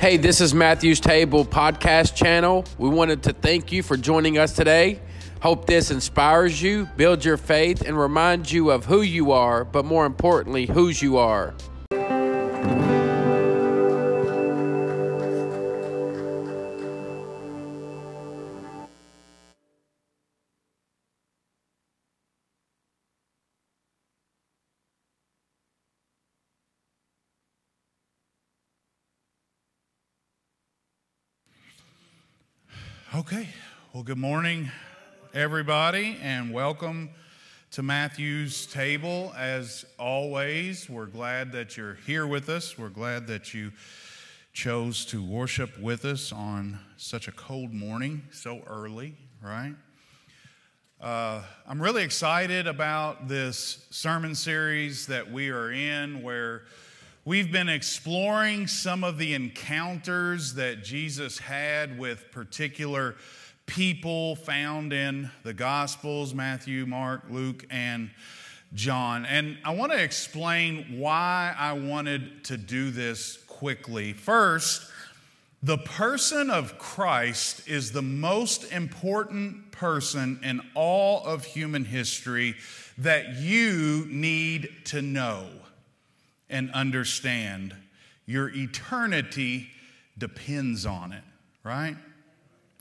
Hey, 0.00 0.16
this 0.16 0.40
is 0.40 0.54
Matthew's 0.54 0.98
Table 0.98 1.44
podcast 1.44 2.14
channel. 2.14 2.64
We 2.78 2.88
wanted 2.88 3.22
to 3.24 3.34
thank 3.34 3.70
you 3.70 3.82
for 3.82 3.98
joining 3.98 4.38
us 4.38 4.54
today. 4.54 4.98
Hope 5.42 5.66
this 5.66 5.90
inspires 5.90 6.62
you, 6.62 6.88
builds 6.96 7.26
your 7.26 7.36
faith, 7.36 7.82
and 7.82 7.98
reminds 7.98 8.50
you 8.50 8.70
of 8.70 8.86
who 8.86 9.02
you 9.02 9.32
are, 9.32 9.62
but 9.62 9.84
more 9.84 10.06
importantly, 10.06 10.64
whose 10.64 11.02
you 11.02 11.18
are. 11.18 11.52
Okay. 33.32 33.46
Well, 33.92 34.02
good 34.02 34.18
morning, 34.18 34.72
everybody, 35.32 36.18
and 36.20 36.52
welcome 36.52 37.10
to 37.70 37.80
Matthew's 37.80 38.66
table. 38.66 39.32
As 39.38 39.84
always, 40.00 40.90
we're 40.90 41.06
glad 41.06 41.52
that 41.52 41.76
you're 41.76 41.94
here 42.08 42.26
with 42.26 42.48
us. 42.48 42.76
We're 42.76 42.88
glad 42.88 43.28
that 43.28 43.54
you 43.54 43.70
chose 44.52 45.04
to 45.06 45.22
worship 45.22 45.78
with 45.78 46.04
us 46.04 46.32
on 46.32 46.80
such 46.96 47.28
a 47.28 47.30
cold 47.30 47.72
morning, 47.72 48.22
so 48.32 48.62
early, 48.66 49.14
right? 49.40 49.76
Uh, 51.00 51.42
I'm 51.68 51.80
really 51.80 52.02
excited 52.02 52.66
about 52.66 53.28
this 53.28 53.86
sermon 53.90 54.34
series 54.34 55.06
that 55.06 55.30
we 55.30 55.50
are 55.50 55.70
in 55.70 56.24
where 56.24 56.62
We've 57.26 57.52
been 57.52 57.68
exploring 57.68 58.66
some 58.66 59.04
of 59.04 59.18
the 59.18 59.34
encounters 59.34 60.54
that 60.54 60.82
Jesus 60.82 61.36
had 61.36 61.98
with 61.98 62.32
particular 62.32 63.14
people 63.66 64.36
found 64.36 64.94
in 64.94 65.30
the 65.42 65.52
Gospels 65.52 66.32
Matthew, 66.32 66.86
Mark, 66.86 67.24
Luke, 67.28 67.66
and 67.68 68.08
John. 68.72 69.26
And 69.26 69.58
I 69.66 69.74
want 69.74 69.92
to 69.92 70.02
explain 70.02 70.98
why 70.98 71.54
I 71.58 71.74
wanted 71.74 72.42
to 72.44 72.56
do 72.56 72.90
this 72.90 73.36
quickly. 73.46 74.14
First, 74.14 74.90
the 75.62 75.76
person 75.76 76.48
of 76.48 76.78
Christ 76.78 77.68
is 77.68 77.92
the 77.92 78.00
most 78.00 78.72
important 78.72 79.72
person 79.72 80.40
in 80.42 80.62
all 80.74 81.22
of 81.26 81.44
human 81.44 81.84
history 81.84 82.54
that 82.96 83.34
you 83.34 84.06
need 84.08 84.70
to 84.86 85.02
know 85.02 85.59
and 86.50 86.70
understand 86.72 87.74
your 88.26 88.48
eternity 88.50 89.68
depends 90.18 90.86
on 90.86 91.12
it, 91.12 91.24
right? 91.64 91.96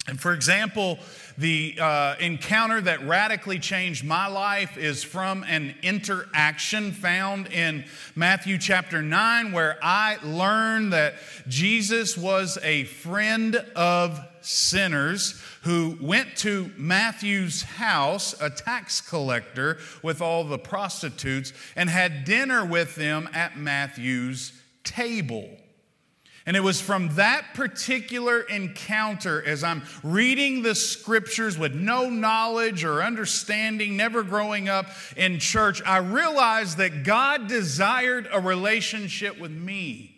And 0.07 0.19
for 0.19 0.33
example, 0.33 0.97
the 1.37 1.77
uh, 1.79 2.15
encounter 2.19 2.81
that 2.81 3.05
radically 3.05 3.59
changed 3.59 4.03
my 4.03 4.27
life 4.27 4.77
is 4.77 5.03
from 5.03 5.43
an 5.43 5.75
interaction 5.83 6.93
found 6.93 7.47
in 7.53 7.85
Matthew 8.15 8.57
chapter 8.57 9.01
9, 9.01 9.51
where 9.51 9.77
I 9.83 10.17
learned 10.23 10.93
that 10.93 11.15
Jesus 11.47 12.17
was 12.17 12.57
a 12.63 12.85
friend 12.85 13.55
of 13.75 14.19
sinners 14.49 15.39
who 15.61 15.95
went 16.01 16.35
to 16.37 16.71
Matthew's 16.75 17.61
house, 17.61 18.33
a 18.41 18.49
tax 18.49 18.99
collector, 18.99 19.77
with 20.01 20.21
all 20.21 20.43
the 20.43 20.57
prostitutes, 20.57 21.53
and 21.75 21.89
had 21.89 22.25
dinner 22.25 22.65
with 22.65 22.95
them 22.95 23.29
at 23.33 23.57
Matthew's 23.57 24.53
table. 24.83 25.47
And 26.47 26.57
it 26.57 26.61
was 26.61 26.81
from 26.81 27.09
that 27.15 27.53
particular 27.53 28.41
encounter, 28.41 29.43
as 29.45 29.63
I'm 29.63 29.83
reading 30.01 30.63
the 30.63 30.73
scriptures 30.73 31.59
with 31.59 31.75
no 31.75 32.09
knowledge 32.09 32.83
or 32.83 33.03
understanding, 33.03 33.95
never 33.95 34.23
growing 34.23 34.67
up 34.67 34.87
in 35.15 35.37
church, 35.37 35.79
I 35.85 35.97
realized 35.97 36.77
that 36.77 37.03
God 37.03 37.47
desired 37.47 38.27
a 38.31 38.39
relationship 38.39 39.39
with 39.39 39.51
me. 39.51 40.15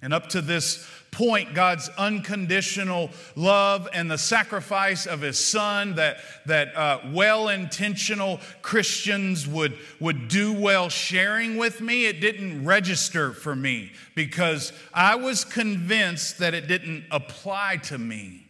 And 0.00 0.12
up 0.12 0.28
to 0.28 0.42
this 0.42 0.86
point 1.14 1.54
God's 1.54 1.88
unconditional 1.96 3.10
love 3.36 3.88
and 3.92 4.10
the 4.10 4.18
sacrifice 4.18 5.06
of 5.06 5.20
his 5.20 5.38
son 5.38 5.94
that, 5.94 6.18
that 6.46 6.76
uh, 6.76 6.98
well 7.12 7.48
intentional 7.48 8.40
Christians 8.62 9.46
would, 9.46 9.78
would 10.00 10.26
do 10.26 10.52
well 10.52 10.88
sharing 10.88 11.56
with 11.56 11.80
me, 11.80 12.06
it 12.06 12.20
didn't 12.20 12.64
register 12.64 13.32
for 13.32 13.54
me 13.54 13.92
because 14.16 14.72
I 14.92 15.14
was 15.14 15.44
convinced 15.44 16.38
that 16.38 16.52
it 16.52 16.66
didn't 16.66 17.04
apply 17.12 17.76
to 17.84 17.96
me, 17.96 18.46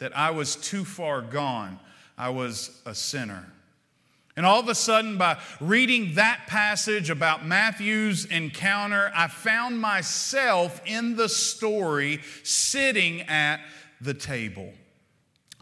that 0.00 0.16
I 0.16 0.32
was 0.32 0.56
too 0.56 0.84
far 0.84 1.22
gone. 1.22 1.78
I 2.18 2.30
was 2.30 2.82
a 2.84 2.94
sinner. 2.94 3.46
And 4.36 4.46
all 4.46 4.60
of 4.60 4.68
a 4.68 4.74
sudden, 4.74 5.18
by 5.18 5.38
reading 5.60 6.14
that 6.14 6.46
passage 6.46 7.10
about 7.10 7.44
Matthew's 7.44 8.24
encounter, 8.24 9.12
I 9.14 9.28
found 9.28 9.78
myself 9.78 10.80
in 10.86 11.16
the 11.16 11.28
story 11.28 12.20
sitting 12.42 13.22
at 13.22 13.60
the 14.00 14.14
table. 14.14 14.72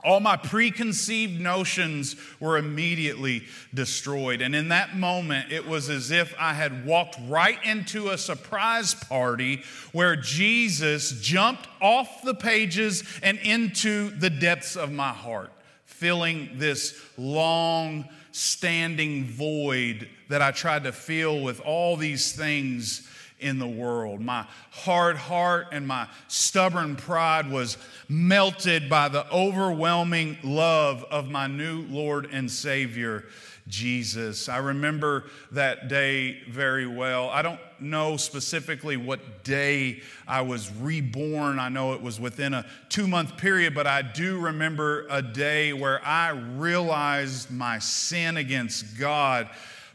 All 0.04 0.20
my 0.20 0.36
preconceived 0.36 1.40
notions 1.40 2.16
were 2.38 2.56
immediately 2.56 3.44
destroyed. 3.74 4.40
And 4.40 4.54
in 4.54 4.68
that 4.68 4.96
moment, 4.96 5.52
it 5.52 5.66
was 5.66 5.90
as 5.90 6.10
if 6.10 6.34
I 6.38 6.54
had 6.54 6.86
walked 6.86 7.16
right 7.28 7.58
into 7.64 8.10
a 8.10 8.18
surprise 8.18 8.94
party 8.94 9.62
where 9.92 10.16
Jesus 10.16 11.20
jumped 11.20 11.68
off 11.82 12.22
the 12.22 12.34
pages 12.34 13.04
and 13.22 13.38
into 13.40 14.10
the 14.10 14.30
depths 14.30 14.76
of 14.76 14.90
my 14.90 15.10
heart, 15.12 15.52
filling 15.84 16.50
this 16.54 16.98
long, 17.18 18.08
standing 18.32 19.24
void 19.24 20.08
that 20.28 20.42
I 20.42 20.50
tried 20.50 20.84
to 20.84 20.92
fill 20.92 21.42
with 21.42 21.60
all 21.60 21.96
these 21.96 22.32
things 22.32 23.08
in 23.40 23.58
the 23.58 23.66
world. 23.66 24.20
My 24.20 24.46
hard 24.70 25.16
heart 25.16 25.68
and 25.72 25.86
my 25.86 26.08
stubborn 26.28 26.96
pride 26.96 27.50
was 27.50 27.76
melted 28.08 28.88
by 28.88 29.08
the 29.08 29.28
overwhelming 29.32 30.38
love 30.42 31.04
of 31.10 31.30
my 31.30 31.46
new 31.46 31.82
Lord 31.88 32.28
and 32.30 32.50
Savior, 32.50 33.24
Jesus. 33.70 34.48
I 34.48 34.58
remember 34.58 35.24
that 35.52 35.88
day 35.88 36.42
very 36.50 36.86
well. 36.86 37.30
I 37.30 37.40
don't 37.40 37.60
know 37.78 38.16
specifically 38.16 38.96
what 38.96 39.44
day 39.44 40.02
I 40.26 40.42
was 40.42 40.70
reborn. 40.72 41.58
I 41.58 41.68
know 41.68 41.94
it 41.94 42.02
was 42.02 42.20
within 42.20 42.52
a 42.52 42.66
two 42.88 43.06
month 43.06 43.36
period, 43.38 43.74
but 43.74 43.86
I 43.86 44.02
do 44.02 44.38
remember 44.38 45.06
a 45.08 45.22
day 45.22 45.72
where 45.72 46.04
I 46.04 46.30
realized 46.30 47.50
my 47.50 47.78
sin 47.78 48.36
against 48.36 48.98
God, 48.98 49.48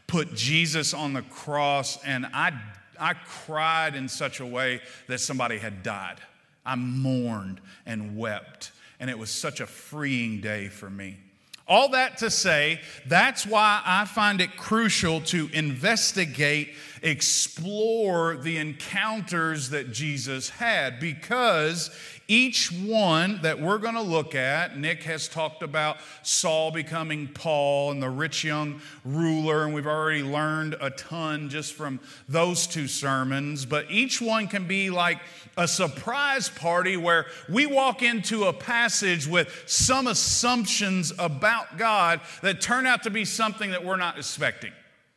put 0.06 0.34
Jesus 0.34 0.94
on 0.94 1.12
the 1.12 1.22
cross, 1.22 2.02
and 2.04 2.26
I, 2.32 2.52
I 2.98 3.14
cried 3.14 3.94
in 3.94 4.08
such 4.08 4.40
a 4.40 4.46
way 4.46 4.80
that 5.06 5.20
somebody 5.20 5.58
had 5.58 5.82
died. 5.82 6.16
I 6.64 6.74
mourned 6.74 7.60
and 7.84 8.16
wept, 8.16 8.72
and 8.98 9.08
it 9.10 9.18
was 9.18 9.30
such 9.30 9.60
a 9.60 9.66
freeing 9.66 10.40
day 10.40 10.68
for 10.68 10.90
me. 10.90 11.18
All 11.68 11.88
that 11.90 12.18
to 12.18 12.30
say, 12.30 12.80
that's 13.06 13.44
why 13.44 13.82
I 13.84 14.04
find 14.04 14.40
it 14.40 14.56
crucial 14.56 15.20
to 15.22 15.50
investigate, 15.52 16.74
explore 17.02 18.36
the 18.36 18.58
encounters 18.58 19.70
that 19.70 19.90
Jesus 19.90 20.48
had, 20.48 21.00
because 21.00 21.90
each 22.28 22.72
one 22.72 23.40
that 23.42 23.60
we're 23.60 23.78
going 23.78 23.94
to 23.94 24.00
look 24.00 24.34
at, 24.34 24.76
Nick 24.76 25.04
has 25.04 25.28
talked 25.28 25.62
about 25.62 25.98
Saul 26.22 26.70
becoming 26.70 27.28
Paul 27.28 27.92
and 27.92 28.02
the 28.02 28.10
rich 28.10 28.42
young 28.42 28.80
ruler, 29.04 29.64
and 29.64 29.74
we've 29.74 29.86
already 29.86 30.22
learned 30.22 30.76
a 30.80 30.90
ton 30.90 31.48
just 31.48 31.74
from 31.74 32.00
those 32.28 32.66
two 32.66 32.88
sermons. 32.88 33.64
But 33.64 33.90
each 33.90 34.20
one 34.20 34.48
can 34.48 34.66
be 34.66 34.90
like 34.90 35.18
a 35.56 35.68
surprise 35.68 36.48
party 36.48 36.96
where 36.96 37.26
we 37.48 37.66
walk 37.66 38.02
into 38.02 38.44
a 38.44 38.52
passage 38.52 39.26
with 39.26 39.64
some 39.66 40.06
assumptions 40.06 41.12
about 41.18 41.78
God 41.78 42.20
that 42.42 42.60
turn 42.60 42.86
out 42.86 43.04
to 43.04 43.10
be 43.10 43.24
something 43.24 43.70
that 43.70 43.84
we're 43.84 43.96
not 43.96 44.18
expecting. 44.18 44.72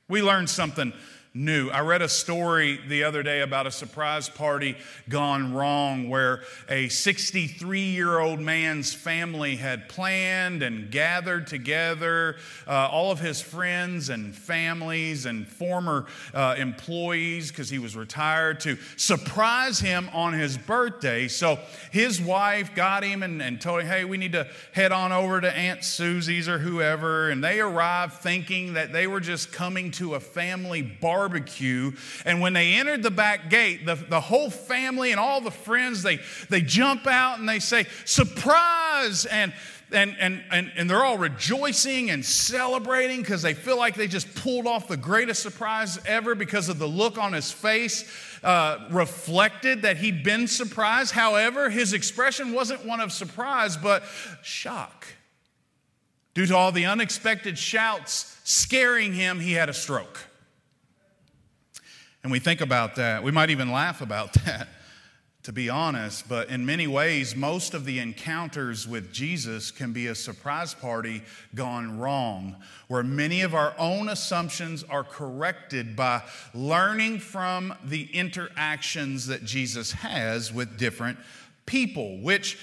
We 0.08 0.22
learn 0.22 0.48
something 0.48 0.94
new. 1.34 1.70
I 1.70 1.82
read 1.82 2.02
a 2.02 2.10
story 2.10 2.80
the 2.88 3.04
other 3.04 3.22
day 3.22 3.42
about 3.42 3.68
a 3.68 3.72
surprise 3.72 4.28
party 4.28 4.76
gone 5.10 5.54
wrong 5.54 6.10
where 6.10 6.42
a 6.68 6.90
63 6.90 7.82
year 7.82 8.18
old 8.18 8.40
man's 8.40 8.96
family 8.96 9.56
had 9.56 9.90
planned 9.90 10.64
and 10.64 10.90
gathered 10.90 11.46
together 11.46 12.38
uh, 12.68 12.90
all 12.92 13.12
of 13.12 13.20
his 13.20 13.42
friends 13.42 14.10
and 14.10 14.36
families 14.36 15.28
and 15.28 15.48
former 15.48 16.08
uh, 16.34 16.56
employees 16.58 17.50
because 17.50 17.70
he 17.70 17.78
was 17.78 17.96
retired 17.96 18.60
to 18.62 18.76
surprise 18.96 19.80
him 19.80 20.10
on 20.14 20.34
his 20.34 20.58
birthday. 20.58 21.28
So 21.28 21.60
his 21.92 22.20
wife 22.20 22.74
got 22.74 23.04
him 23.04 23.22
and, 23.22 23.40
and 23.40 23.62
told 23.62 23.82
him, 23.82 23.88
hey, 23.88 24.04
we 24.04 24.18
need 24.18 24.32
to 24.32 24.48
head 24.72 24.92
on 24.92 25.12
over 25.12 25.40
to 25.40 25.56
Aunt 25.56 25.84
Susie's 25.84 26.50
or 26.50 26.58
whoever. 26.58 27.30
And 27.30 27.44
they 27.44 27.60
arrived 27.60 28.14
thinking 28.14 28.74
that 28.74 28.92
they 28.92 29.06
were 29.06 29.20
just 29.20 29.52
coming 29.52 29.92
to 29.92 30.16
a 30.16 30.20
family 30.20 30.82
bar 30.82 31.19
barbecue. 31.20 31.92
And 32.24 32.40
when 32.40 32.54
they 32.54 32.76
entered 32.76 33.04
the 33.04 33.12
back 33.12 33.50
gate, 33.50 33.86
the, 33.86 33.96
the 33.96 34.22
whole 34.22 34.50
family 34.50 35.12
and 35.12 35.20
all 35.20 35.42
the 35.42 35.52
friends, 35.52 36.02
they, 36.02 36.20
they 36.50 36.62
jump 36.62 37.08
out 37.08 37.40
and 37.40 37.50
they 37.50 37.60
say, 37.60 37.86
Surprise! 38.06 39.26
And 39.26 39.54
and, 39.92 40.16
and, 40.20 40.44
and, 40.52 40.72
and 40.78 40.88
they're 40.88 41.04
all 41.04 41.18
rejoicing 41.18 42.12
and 42.12 42.24
celebrating 42.24 43.22
because 43.22 43.42
they 43.42 43.56
feel 43.56 43.76
like 43.76 43.96
they 43.96 44.08
just 44.08 44.36
pulled 44.36 44.68
off 44.68 44.88
the 44.88 44.96
greatest 44.96 45.42
surprise 45.42 45.98
ever 46.06 46.36
because 46.36 46.70
of 46.70 46.78
the 46.78 46.88
look 46.88 47.18
on 47.18 47.34
his 47.34 47.52
face 47.52 48.08
uh, 48.44 48.88
reflected 48.92 49.82
that 49.82 49.98
he'd 49.98 50.24
been 50.24 50.48
surprised. 50.48 51.12
However, 51.12 51.72
his 51.72 51.94
expression 51.94 52.54
wasn't 52.54 52.86
one 52.86 53.00
of 53.00 53.12
surprise, 53.12 53.78
but 53.78 54.04
shock. 54.44 55.08
Due 56.36 56.46
to 56.46 56.56
all 56.56 56.72
the 56.72 56.86
unexpected 56.86 57.58
shouts 57.58 58.40
scaring 58.44 59.14
him, 59.14 59.40
he 59.40 59.54
had 59.54 59.70
a 59.70 59.74
stroke. 59.74 60.29
And 62.24 62.32
we 62.32 62.40
think 62.40 62.62
about 62.62 62.96
that. 62.96 63.24
We 63.24 63.32
might 63.32 63.50
even 63.50 63.72
laugh 63.72 64.02
about 64.02 64.34
that 64.46 64.68
to 65.44 65.54
be 65.54 65.70
honest, 65.70 66.28
but 66.28 66.50
in 66.50 66.66
many 66.66 66.86
ways, 66.86 67.34
most 67.36 67.74
of 67.74 67.86
the 67.86 68.00
encounters 68.00 68.86
with 68.86 69.12
Jesus 69.14 69.72
can 69.72 69.94
be 69.94 70.08
a 70.08 70.16
surprise 70.16 70.74
party 70.74 71.24
gone 71.56 71.98
wrong, 71.98 72.58
where 72.90 73.04
many 73.04 73.42
of 73.42 73.56
our 73.56 73.74
own 73.78 74.10
assumptions 74.10 74.84
are 74.84 75.04
corrected 75.04 75.96
by 75.96 76.22
learning 76.54 77.20
from 77.20 77.74
the 77.86 78.14
interactions 78.14 79.28
that 79.28 79.46
Jesus 79.46 79.94
has 79.94 80.54
with 80.54 80.78
different 80.78 81.18
people, 81.66 82.20
which 82.22 82.58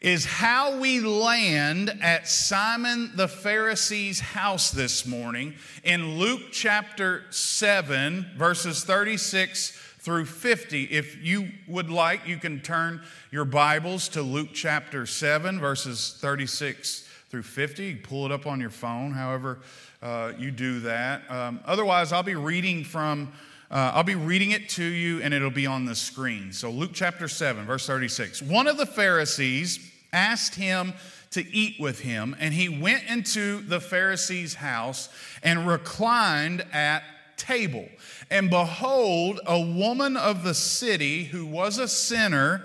is 0.00 0.24
how 0.24 0.78
we 0.78 1.00
land 1.00 1.92
at 2.00 2.26
Simon 2.26 3.12
the 3.16 3.28
Pharisee's 3.28 4.18
house 4.18 4.70
this 4.70 5.04
morning 5.04 5.54
in 5.84 6.18
Luke 6.18 6.40
chapter 6.52 7.24
7, 7.28 8.30
verses 8.34 8.82
36 8.84 9.72
through 9.98 10.24
50. 10.24 10.84
If 10.84 11.22
you 11.22 11.50
would 11.68 11.90
like, 11.90 12.26
you 12.26 12.38
can 12.38 12.60
turn 12.60 13.02
your 13.30 13.44
Bibles 13.44 14.08
to 14.10 14.22
Luke 14.22 14.48
chapter 14.54 15.04
7, 15.04 15.60
verses 15.60 16.16
36 16.18 17.06
through 17.28 17.42
50. 17.42 17.84
You 17.84 17.96
pull 18.02 18.24
it 18.24 18.32
up 18.32 18.46
on 18.46 18.58
your 18.58 18.70
phone, 18.70 19.12
however 19.12 19.58
uh, 20.00 20.32
you 20.38 20.50
do 20.50 20.80
that. 20.80 21.30
Um, 21.30 21.60
otherwise, 21.66 22.10
I'll 22.12 22.22
be 22.22 22.36
reading 22.36 22.84
from. 22.84 23.32
Uh, 23.70 23.92
I'll 23.94 24.02
be 24.02 24.16
reading 24.16 24.50
it 24.50 24.68
to 24.70 24.82
you 24.82 25.22
and 25.22 25.32
it'll 25.32 25.48
be 25.48 25.64
on 25.64 25.84
the 25.84 25.94
screen. 25.94 26.52
So, 26.52 26.70
Luke 26.70 26.90
chapter 26.92 27.28
7, 27.28 27.66
verse 27.66 27.86
36. 27.86 28.42
One 28.42 28.66
of 28.66 28.78
the 28.78 28.86
Pharisees 28.86 29.89
asked 30.12 30.54
him 30.54 30.94
to 31.30 31.46
eat 31.54 31.78
with 31.78 32.00
him, 32.00 32.36
and 32.40 32.52
he 32.52 32.68
went 32.68 33.04
into 33.04 33.60
the 33.60 33.80
Pharisee's 33.80 34.54
house 34.54 35.08
and 35.42 35.66
reclined 35.66 36.64
at 36.72 37.02
table. 37.36 37.88
And 38.30 38.50
behold, 38.50 39.40
a 39.46 39.60
woman 39.60 40.16
of 40.16 40.44
the 40.44 40.54
city 40.54 41.24
who 41.24 41.46
was 41.46 41.78
a 41.78 41.88
sinner, 41.88 42.62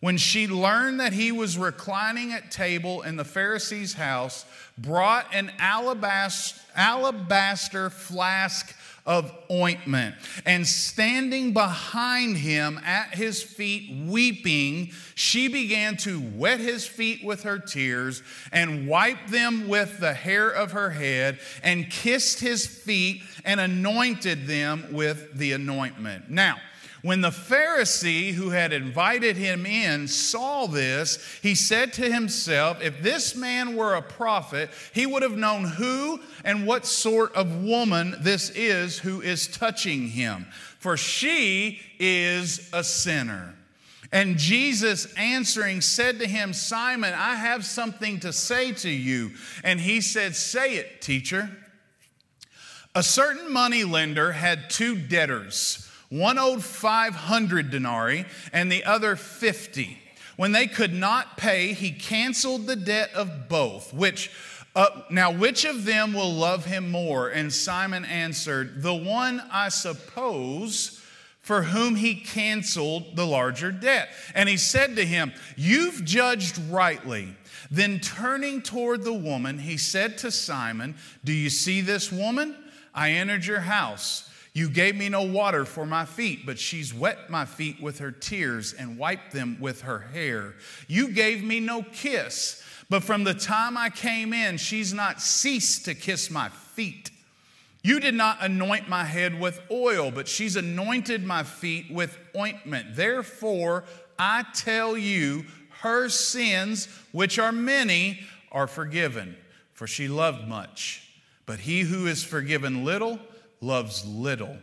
when 0.00 0.18
she 0.18 0.46
learned 0.46 1.00
that 1.00 1.12
he 1.12 1.32
was 1.32 1.56
reclining 1.56 2.32
at 2.32 2.50
table 2.50 3.02
in 3.02 3.16
the 3.16 3.24
Pharisee's 3.24 3.94
house, 3.94 4.44
brought 4.76 5.32
an 5.32 5.50
alabaster, 5.58 6.60
alabaster 6.76 7.90
flask 7.90 8.74
of 9.06 9.30
ointment. 9.50 10.14
And 10.46 10.66
standing 10.66 11.52
behind 11.52 12.38
him 12.38 12.80
at 12.84 13.14
his 13.14 13.42
feet, 13.42 14.06
weeping, 14.06 14.92
she 15.14 15.48
began 15.48 15.96
to 15.98 16.20
wet 16.34 16.60
his 16.60 16.86
feet 16.86 17.24
with 17.24 17.42
her 17.42 17.58
tears 17.58 18.22
and 18.50 18.88
wipe 18.88 19.28
them 19.28 19.68
with 19.68 20.00
the 20.00 20.14
hair 20.14 20.48
of 20.48 20.72
her 20.72 20.90
head 20.90 21.38
and 21.62 21.90
kissed 21.90 22.40
his 22.40 22.66
feet 22.66 23.22
and 23.44 23.60
anointed 23.60 24.46
them 24.46 24.86
with 24.92 25.34
the 25.34 25.52
anointment. 25.52 26.30
Now, 26.30 26.56
when 27.04 27.20
the 27.20 27.28
Pharisee 27.28 28.32
who 28.32 28.48
had 28.48 28.72
invited 28.72 29.36
him 29.36 29.66
in 29.66 30.08
saw 30.08 30.66
this, 30.66 31.18
he 31.42 31.54
said 31.54 31.92
to 31.92 32.10
himself, 32.10 32.80
If 32.80 33.02
this 33.02 33.36
man 33.36 33.76
were 33.76 33.92
a 33.92 34.00
prophet, 34.00 34.70
he 34.94 35.04
would 35.04 35.22
have 35.22 35.36
known 35.36 35.64
who 35.64 36.18
and 36.46 36.66
what 36.66 36.86
sort 36.86 37.34
of 37.34 37.62
woman 37.62 38.16
this 38.20 38.48
is 38.48 38.98
who 38.98 39.20
is 39.20 39.46
touching 39.46 40.08
him, 40.08 40.46
for 40.78 40.96
she 40.96 41.78
is 41.98 42.70
a 42.72 42.82
sinner. 42.82 43.54
And 44.10 44.38
Jesus 44.38 45.12
answering 45.18 45.82
said 45.82 46.20
to 46.20 46.26
him, 46.26 46.54
Simon, 46.54 47.12
I 47.12 47.34
have 47.34 47.66
something 47.66 48.20
to 48.20 48.32
say 48.32 48.72
to 48.72 48.88
you. 48.88 49.32
And 49.62 49.78
he 49.78 50.00
said, 50.00 50.34
Say 50.34 50.76
it, 50.76 51.02
teacher. 51.02 51.50
A 52.94 53.02
certain 53.02 53.52
money 53.52 53.84
lender 53.84 54.32
had 54.32 54.70
two 54.70 54.96
debtors. 54.96 55.83
One 56.14 56.38
owed 56.38 56.62
500 56.62 57.70
denarii 57.70 58.24
and 58.52 58.70
the 58.70 58.84
other 58.84 59.16
50. 59.16 59.98
When 60.36 60.52
they 60.52 60.68
could 60.68 60.94
not 60.94 61.36
pay, 61.36 61.72
he 61.72 61.90
canceled 61.90 62.68
the 62.68 62.76
debt 62.76 63.10
of 63.14 63.48
both, 63.48 63.92
which 63.92 64.30
uh, 64.76 65.02
now, 65.10 65.32
which 65.32 65.64
of 65.64 65.84
them 65.84 66.12
will 66.12 66.32
love 66.32 66.66
him 66.66 66.92
more? 66.92 67.28
And 67.28 67.52
Simon 67.52 68.04
answered, 68.04 68.82
The 68.82 68.94
one, 68.94 69.42
I 69.50 69.70
suppose, 69.70 71.00
for 71.40 71.62
whom 71.62 71.96
he 71.96 72.14
canceled 72.14 73.16
the 73.16 73.26
larger 73.26 73.72
debt. 73.72 74.08
And 74.36 74.48
he 74.48 74.56
said 74.56 74.94
to 74.96 75.04
him, 75.04 75.32
You've 75.56 76.04
judged 76.04 76.58
rightly. 76.70 77.34
Then 77.72 77.98
turning 77.98 78.62
toward 78.62 79.02
the 79.02 79.12
woman, 79.12 79.58
he 79.58 79.76
said 79.76 80.18
to 80.18 80.30
Simon, 80.30 80.94
Do 81.24 81.32
you 81.32 81.50
see 81.50 81.80
this 81.80 82.12
woman? 82.12 82.54
I 82.94 83.10
entered 83.10 83.46
your 83.46 83.60
house. 83.60 84.30
You 84.54 84.70
gave 84.70 84.94
me 84.94 85.08
no 85.08 85.22
water 85.22 85.64
for 85.64 85.84
my 85.84 86.04
feet, 86.04 86.46
but 86.46 86.60
she's 86.60 86.94
wet 86.94 87.28
my 87.28 87.44
feet 87.44 87.82
with 87.82 87.98
her 87.98 88.12
tears 88.12 88.72
and 88.72 88.96
wiped 88.96 89.32
them 89.32 89.58
with 89.60 89.82
her 89.82 89.98
hair. 89.98 90.54
You 90.86 91.08
gave 91.08 91.42
me 91.42 91.58
no 91.58 91.82
kiss, 91.82 92.62
but 92.88 93.02
from 93.02 93.24
the 93.24 93.34
time 93.34 93.76
I 93.76 93.90
came 93.90 94.32
in, 94.32 94.56
she's 94.56 94.94
not 94.94 95.20
ceased 95.20 95.86
to 95.86 95.94
kiss 95.94 96.30
my 96.30 96.50
feet. 96.50 97.10
You 97.82 97.98
did 97.98 98.14
not 98.14 98.38
anoint 98.40 98.88
my 98.88 99.04
head 99.04 99.38
with 99.40 99.60
oil, 99.72 100.12
but 100.12 100.28
she's 100.28 100.54
anointed 100.54 101.24
my 101.24 101.42
feet 101.42 101.90
with 101.90 102.16
ointment. 102.36 102.94
Therefore, 102.94 103.82
I 104.18 104.44
tell 104.54 104.96
you, 104.96 105.46
her 105.80 106.08
sins, 106.08 106.86
which 107.10 107.40
are 107.40 107.52
many, 107.52 108.20
are 108.52 108.68
forgiven, 108.68 109.36
for 109.72 109.88
she 109.88 110.06
loved 110.06 110.46
much. 110.46 111.10
But 111.44 111.58
he 111.58 111.80
who 111.80 112.06
is 112.06 112.22
forgiven 112.22 112.84
little, 112.84 113.18
loves 113.64 114.04
little. 114.04 114.58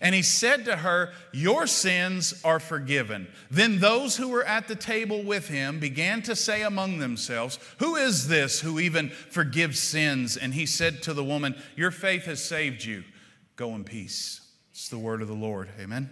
And 0.00 0.14
he 0.14 0.22
said 0.22 0.64
to 0.64 0.76
her, 0.76 1.12
Your 1.32 1.66
sins 1.66 2.40
are 2.44 2.60
forgiven. 2.60 3.28
Then 3.50 3.78
those 3.78 4.16
who 4.16 4.28
were 4.28 4.44
at 4.44 4.68
the 4.68 4.74
table 4.74 5.22
with 5.22 5.48
him 5.48 5.78
began 5.78 6.20
to 6.22 6.36
say 6.36 6.62
among 6.62 6.98
themselves, 6.98 7.58
Who 7.78 7.96
is 7.96 8.28
this 8.28 8.60
who 8.60 8.80
even 8.80 9.10
forgives 9.10 9.78
sins? 9.78 10.36
And 10.36 10.54
he 10.54 10.66
said 10.66 11.02
to 11.04 11.14
the 11.14 11.24
woman, 11.24 11.54
Your 11.76 11.90
faith 11.90 12.24
has 12.24 12.44
saved 12.44 12.84
you. 12.84 13.04
Go 13.56 13.74
in 13.74 13.84
peace. 13.84 14.40
It's 14.72 14.88
the 14.88 14.98
word 14.98 15.22
of 15.22 15.28
the 15.28 15.34
Lord. 15.34 15.68
Amen. 15.80 16.10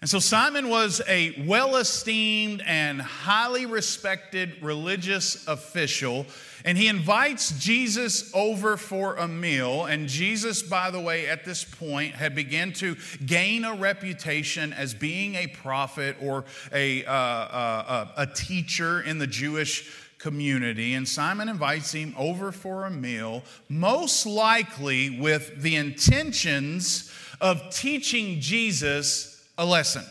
And 0.00 0.10
so 0.10 0.18
Simon 0.18 0.68
was 0.68 1.00
a 1.08 1.44
well 1.46 1.76
esteemed 1.76 2.62
and 2.66 3.00
highly 3.00 3.66
respected 3.66 4.62
religious 4.62 5.46
official 5.48 6.26
and 6.66 6.76
he 6.76 6.88
invites 6.88 7.56
Jesus 7.60 8.28
over 8.34 8.76
for 8.76 9.14
a 9.14 9.28
meal. 9.28 9.84
And 9.84 10.08
Jesus, 10.08 10.64
by 10.64 10.90
the 10.90 11.00
way, 11.00 11.28
at 11.28 11.44
this 11.44 11.62
point 11.62 12.16
had 12.16 12.34
begun 12.34 12.72
to 12.74 12.96
gain 13.24 13.64
a 13.64 13.76
reputation 13.76 14.72
as 14.72 14.92
being 14.92 15.36
a 15.36 15.46
prophet 15.46 16.16
or 16.20 16.44
a, 16.72 17.04
uh, 17.04 17.12
uh, 17.12 18.08
a 18.16 18.26
teacher 18.26 19.00
in 19.00 19.18
the 19.18 19.28
Jewish 19.28 19.88
community. 20.18 20.94
And 20.94 21.06
Simon 21.06 21.48
invites 21.48 21.92
him 21.92 22.12
over 22.18 22.50
for 22.50 22.86
a 22.86 22.90
meal, 22.90 23.44
most 23.68 24.26
likely 24.26 25.20
with 25.20 25.62
the 25.62 25.76
intentions 25.76 27.12
of 27.40 27.70
teaching 27.70 28.40
Jesus 28.40 29.35
a 29.58 29.64
lesson. 29.64 30.04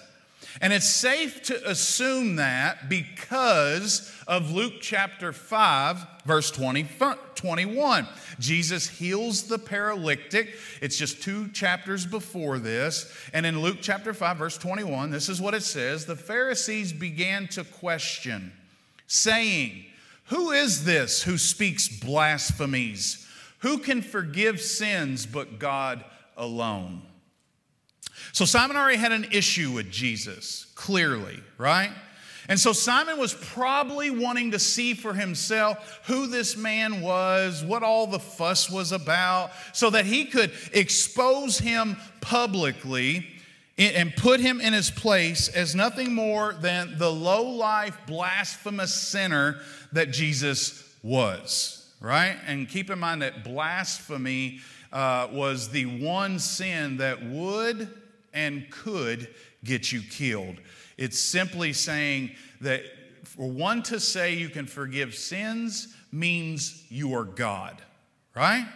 And 0.61 0.71
it's 0.71 0.87
safe 0.87 1.43
to 1.43 1.69
assume 1.69 2.37
that 2.37 2.87
because 2.87 4.11
of 4.27 4.51
Luke 4.51 4.75
chapter 4.79 5.33
5, 5.33 6.05
verse 6.25 6.49
20, 6.51 6.87
21. 7.35 8.07
Jesus 8.39 8.87
heals 8.87 9.43
the 9.43 9.59
paralytic. 9.59 10.55
It's 10.81 10.97
just 10.97 11.21
two 11.21 11.49
chapters 11.49 12.05
before 12.05 12.57
this. 12.57 13.13
And 13.33 13.45
in 13.45 13.61
Luke 13.61 13.77
chapter 13.81 14.13
5, 14.13 14.37
verse 14.37 14.57
21, 14.57 15.11
this 15.11 15.27
is 15.27 15.41
what 15.41 15.53
it 15.53 15.63
says 15.63 16.05
The 16.05 16.15
Pharisees 16.15 16.93
began 16.93 17.47
to 17.49 17.63
question, 17.63 18.53
saying, 19.07 19.85
Who 20.25 20.51
is 20.51 20.85
this 20.85 21.23
who 21.23 21.37
speaks 21.37 21.89
blasphemies? 21.89 23.27
Who 23.59 23.79
can 23.79 24.01
forgive 24.01 24.61
sins 24.61 25.25
but 25.25 25.59
God 25.59 26.05
alone? 26.37 27.01
So 28.31 28.45
Simon 28.45 28.77
already 28.77 28.97
had 28.97 29.11
an 29.11 29.27
issue 29.31 29.71
with 29.71 29.91
Jesus, 29.91 30.67
clearly, 30.75 31.39
right? 31.57 31.91
And 32.47 32.59
so 32.59 32.73
Simon 32.73 33.17
was 33.17 33.33
probably 33.33 34.11
wanting 34.11 34.51
to 34.51 34.59
see 34.59 34.93
for 34.93 35.13
himself 35.13 36.01
who 36.05 36.27
this 36.27 36.55
man 36.55 37.01
was, 37.01 37.63
what 37.63 37.81
all 37.81 38.07
the 38.07 38.19
fuss 38.19 38.69
was 38.69 38.91
about, 38.91 39.51
so 39.73 39.89
that 39.89 40.05
he 40.05 40.25
could 40.25 40.51
expose 40.71 41.57
him 41.57 41.97
publicly 42.21 43.27
and 43.77 44.15
put 44.15 44.39
him 44.39 44.61
in 44.61 44.73
his 44.73 44.89
place 44.89 45.49
as 45.49 45.75
nothing 45.75 46.13
more 46.13 46.53
than 46.53 46.97
the 46.97 47.11
low 47.11 47.43
life, 47.43 47.97
blasphemous 48.07 48.93
sinner 48.93 49.59
that 49.91 50.11
Jesus 50.11 50.95
was, 51.03 51.91
right? 51.99 52.37
And 52.45 52.69
keep 52.69 52.89
in 52.89 52.99
mind 52.99 53.21
that 53.21 53.43
blasphemy 53.43 54.59
uh, 54.93 55.27
was 55.31 55.69
the 55.69 55.85
one 55.85 56.39
sin 56.39 56.97
that 56.97 57.25
would 57.25 57.89
and 58.35 58.69
could 58.69 59.33
get 59.63 59.91
you 59.91 60.01
killed. 60.01 60.57
It's 60.97 61.17
simply 61.17 61.73
saying 61.73 62.35
that 62.61 62.83
for 63.23 63.49
one 63.49 63.81
to 63.83 63.99
say 63.99 64.35
you 64.35 64.49
can 64.49 64.67
forgive 64.67 65.15
sins 65.15 65.93
means 66.11 66.85
you 66.89 67.15
are 67.15 67.23
God, 67.23 67.81
right? 68.35 68.67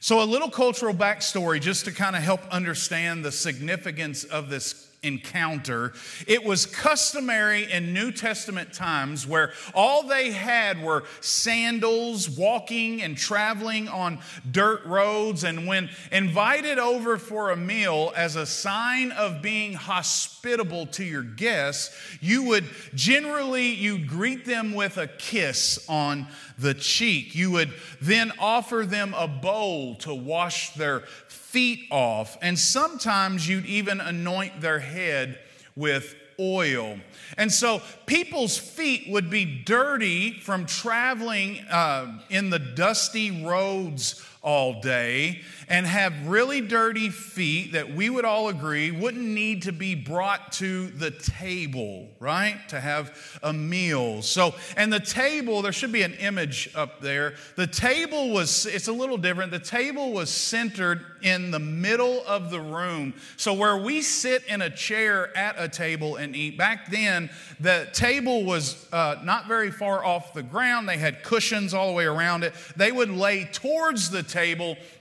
So, 0.00 0.22
a 0.22 0.24
little 0.24 0.50
cultural 0.50 0.94
backstory 0.94 1.60
just 1.60 1.86
to 1.86 1.92
kind 1.92 2.14
of 2.14 2.22
help 2.22 2.40
understand 2.50 3.24
the 3.24 3.32
significance 3.32 4.22
of 4.22 4.48
this 4.48 4.87
encounter. 5.02 5.92
It 6.26 6.44
was 6.44 6.66
customary 6.66 7.70
in 7.70 7.92
New 7.92 8.10
Testament 8.10 8.72
times 8.72 9.26
where 9.26 9.52
all 9.74 10.02
they 10.02 10.32
had 10.32 10.82
were 10.82 11.04
sandals, 11.20 12.28
walking 12.28 13.02
and 13.02 13.16
traveling 13.16 13.88
on 13.88 14.18
dirt 14.50 14.84
roads. 14.84 15.44
And 15.44 15.66
when 15.66 15.90
invited 16.10 16.78
over 16.78 17.16
for 17.18 17.50
a 17.50 17.56
meal 17.56 18.12
as 18.16 18.36
a 18.36 18.46
sign 18.46 19.12
of 19.12 19.42
being 19.42 19.74
hospitable 19.74 20.86
to 20.86 21.04
your 21.04 21.22
guests, 21.22 21.94
you 22.20 22.44
would 22.44 22.64
generally 22.94 23.68
you 23.68 24.04
greet 24.04 24.44
them 24.44 24.72
with 24.72 24.96
a 24.96 25.06
kiss 25.06 25.84
on 25.88 26.26
the 26.58 26.74
cheek. 26.74 27.34
You 27.34 27.52
would 27.52 27.72
then 28.00 28.32
offer 28.38 28.84
them 28.84 29.14
a 29.16 29.28
bowl 29.28 29.94
to 29.96 30.14
wash 30.14 30.74
their 30.74 31.04
feet 31.48 31.86
off, 31.90 32.36
and 32.42 32.58
sometimes 32.58 33.48
you'd 33.48 33.64
even 33.64 34.00
anoint 34.02 34.60
their 34.60 34.80
head 34.80 35.38
with 35.74 36.14
oil. 36.38 36.98
And 37.38 37.50
so 37.50 37.80
people's 38.04 38.58
feet 38.58 39.06
would 39.08 39.30
be 39.30 39.44
dirty 39.44 40.32
from 40.32 40.66
traveling 40.66 41.60
uh, 41.70 42.20
in 42.28 42.50
the 42.50 42.58
dusty 42.58 43.44
roads 43.44 44.22
all 44.48 44.80
day 44.80 45.42
and 45.68 45.86
have 45.86 46.26
really 46.26 46.62
dirty 46.62 47.10
feet 47.10 47.72
that 47.72 47.94
we 47.94 48.08
would 48.08 48.24
all 48.24 48.48
agree 48.48 48.90
wouldn't 48.90 49.22
need 49.22 49.60
to 49.60 49.72
be 49.72 49.94
brought 49.94 50.52
to 50.52 50.86
the 50.86 51.10
table, 51.10 52.08
right? 52.18 52.56
To 52.70 52.80
have 52.80 53.38
a 53.42 53.52
meal. 53.52 54.22
So, 54.22 54.54
and 54.74 54.90
the 54.90 55.00
table, 55.00 55.60
there 55.60 55.72
should 55.72 55.92
be 55.92 56.00
an 56.00 56.14
image 56.14 56.70
up 56.74 57.02
there. 57.02 57.34
The 57.56 57.66
table 57.66 58.30
was, 58.30 58.64
it's 58.64 58.88
a 58.88 58.92
little 58.92 59.18
different. 59.18 59.50
The 59.50 59.58
table 59.58 60.12
was 60.12 60.30
centered 60.30 61.04
in 61.20 61.50
the 61.50 61.58
middle 61.58 62.22
of 62.26 62.50
the 62.50 62.60
room. 62.60 63.12
So, 63.36 63.52
where 63.52 63.76
we 63.76 64.00
sit 64.00 64.44
in 64.44 64.62
a 64.62 64.70
chair 64.70 65.36
at 65.36 65.56
a 65.58 65.68
table 65.68 66.16
and 66.16 66.34
eat, 66.34 66.56
back 66.56 66.90
then, 66.90 67.28
the 67.60 67.86
table 67.92 68.44
was 68.44 68.90
uh, 68.94 69.16
not 69.22 69.46
very 69.46 69.70
far 69.70 70.02
off 70.02 70.32
the 70.32 70.42
ground. 70.42 70.88
They 70.88 70.96
had 70.96 71.22
cushions 71.22 71.74
all 71.74 71.88
the 71.88 71.92
way 71.92 72.06
around 72.06 72.44
it. 72.44 72.54
They 72.76 72.92
would 72.92 73.10
lay 73.10 73.44
towards 73.44 74.08
the 74.08 74.22
table 74.22 74.37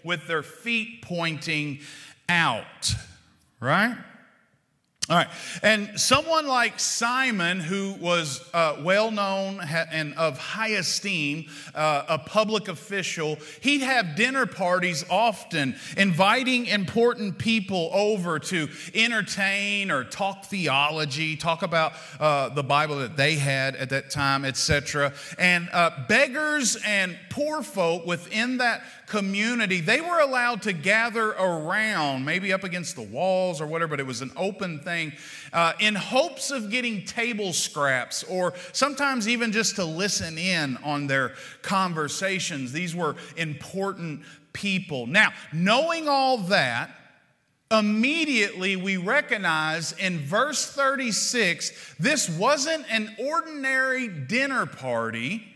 with 0.04 0.28
their 0.28 0.44
feet 0.44 1.02
pointing 1.02 1.80
out, 2.30 2.94
right? 3.60 3.96
All 5.10 5.16
right. 5.16 5.30
And 5.64 5.98
someone 5.98 6.48
like 6.48 6.82
Simon, 6.82 7.62
who 7.62 7.94
was 7.94 8.44
uh, 8.54 8.82
well 8.84 9.10
known 9.10 9.62
and 9.62 10.14
of 10.16 10.38
high 10.38 10.72
esteem, 10.72 11.46
uh, 11.74 12.04
a 12.10 12.20
public 12.20 12.68
official, 12.68 13.38
he'd 13.62 13.80
have 13.80 14.18
dinner 14.18 14.46
parties 14.46 15.06
often, 15.10 15.78
inviting 15.96 16.66
important 16.66 17.38
people 17.38 17.90
over 17.94 18.38
to 18.38 18.68
entertain 18.94 19.92
or 19.92 20.04
talk 20.04 20.44
theology, 20.44 21.38
talk 21.38 21.64
about 21.64 21.94
uh, 22.20 22.50
the 22.50 22.64
Bible 22.64 22.98
that 22.98 23.16
they 23.16 23.36
had 23.36 23.78
at 23.78 23.92
that 23.92 24.10
time, 24.10 24.44
etc. 24.44 25.14
And 25.40 25.70
uh, 25.72 25.92
beggars 26.10 26.78
and 26.86 27.18
poor 27.38 27.62
folk 27.62 28.04
within 28.04 28.58
that 28.58 28.82
community, 29.06 29.80
they 29.80 30.02
were 30.02 30.20
allowed 30.20 30.64
to 30.64 30.74
gather 30.74 31.30
around, 31.34 32.26
maybe 32.26 32.52
up 32.52 32.64
against 32.64 32.96
the 32.96 33.04
walls 33.04 33.62
or 33.62 33.68
whatever, 33.68 33.92
but 33.92 34.00
it 34.00 34.08
was 34.08 34.22
an 34.22 34.32
open 34.36 34.80
thing, 34.80 35.14
uh, 35.54 35.74
in 35.80 35.94
hopes 35.94 36.50
of 36.50 36.72
getting 36.72 37.06
table 37.06 37.54
scraps 37.54 38.24
or 38.24 38.56
sometimes 38.74 39.28
even 39.28 39.52
just 39.52 39.76
to 39.76 39.86
listen 39.86 40.36
in 40.40 40.78
on 40.78 41.06
their 41.06 41.36
conversations. 41.62 42.72
These 42.72 42.96
were 42.96 43.16
important 43.36 44.22
people. 44.52 45.06
Now, 45.06 45.32
knowing 45.54 46.08
all 46.08 46.40
that, 46.40 46.90
immediately 47.70 48.76
we 48.78 48.98
recognize 48.98 49.92
in 49.92 50.18
verse 50.18 50.72
36 50.72 51.96
this 52.00 52.30
wasn't 52.30 52.84
an 52.90 53.16
ordinary 53.20 54.08
dinner 54.08 54.66
party 54.66 55.54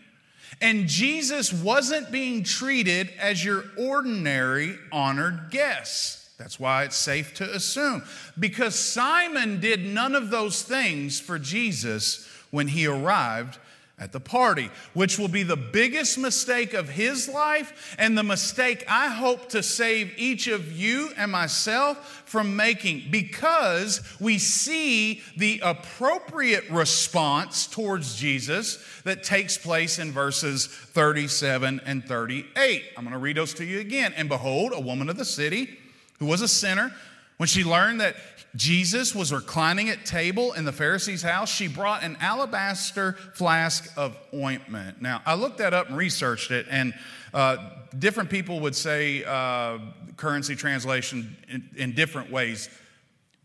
and 0.61 0.87
Jesus 0.87 1.51
wasn't 1.51 2.11
being 2.11 2.43
treated 2.43 3.09
as 3.19 3.43
your 3.43 3.65
ordinary 3.77 4.77
honored 4.91 5.49
guest. 5.49 6.19
That's 6.37 6.59
why 6.59 6.83
it's 6.85 6.95
safe 6.95 7.33
to 7.35 7.55
assume. 7.55 8.03
Because 8.39 8.75
Simon 8.75 9.59
did 9.59 9.85
none 9.85 10.15
of 10.15 10.29
those 10.29 10.61
things 10.61 11.19
for 11.19 11.37
Jesus 11.37 12.27
when 12.51 12.67
he 12.67 12.87
arrived 12.87 13.57
at 14.01 14.11
the 14.11 14.19
party, 14.19 14.71
which 14.95 15.19
will 15.19 15.27
be 15.27 15.43
the 15.43 15.55
biggest 15.55 16.17
mistake 16.17 16.73
of 16.73 16.89
his 16.89 17.29
life 17.29 17.95
and 17.99 18.17
the 18.17 18.23
mistake 18.23 18.83
I 18.89 19.09
hope 19.09 19.49
to 19.49 19.61
save 19.61 20.11
each 20.17 20.47
of 20.47 20.71
you 20.71 21.11
and 21.15 21.31
myself 21.31 22.23
from 22.25 22.55
making 22.55 23.03
because 23.11 24.01
we 24.19 24.39
see 24.39 25.21
the 25.37 25.61
appropriate 25.63 26.67
response 26.71 27.67
towards 27.67 28.15
Jesus 28.15 28.83
that 29.03 29.23
takes 29.23 29.55
place 29.55 29.99
in 29.99 30.11
verses 30.11 30.65
37 30.65 31.81
and 31.85 32.03
38. 32.03 32.83
I'm 32.97 33.03
going 33.03 33.13
to 33.13 33.19
read 33.19 33.37
those 33.37 33.53
to 33.55 33.65
you 33.65 33.79
again. 33.79 34.13
And 34.17 34.27
behold, 34.27 34.71
a 34.73 34.81
woman 34.81 35.09
of 35.09 35.17
the 35.17 35.25
city 35.25 35.77
who 36.17 36.25
was 36.25 36.41
a 36.41 36.47
sinner, 36.47 36.91
when 37.37 37.47
she 37.47 37.63
learned 37.63 38.01
that 38.01 38.15
Jesus 38.55 39.15
was 39.15 39.31
reclining 39.31 39.89
at 39.89 40.05
table 40.05 40.53
in 40.53 40.65
the 40.65 40.73
Pharisee's 40.73 41.21
house, 41.21 41.49
she 41.49 41.67
brought 41.67 42.03
an 42.03 42.17
alabaster 42.19 43.13
flask 43.33 43.91
of 43.95 44.17
ointment. 44.33 45.01
Now, 45.01 45.21
I 45.25 45.35
looked 45.35 45.59
that 45.59 45.73
up 45.73 45.87
and 45.87 45.97
researched 45.97 46.51
it, 46.51 46.65
and 46.69 46.93
uh, 47.33 47.57
different 47.97 48.29
people 48.29 48.59
would 48.59 48.75
say 48.75 49.23
uh, 49.23 49.79
currency 50.17 50.55
translation 50.55 51.37
in, 51.49 51.69
in 51.77 51.91
different 51.93 52.29
ways. 52.29 52.69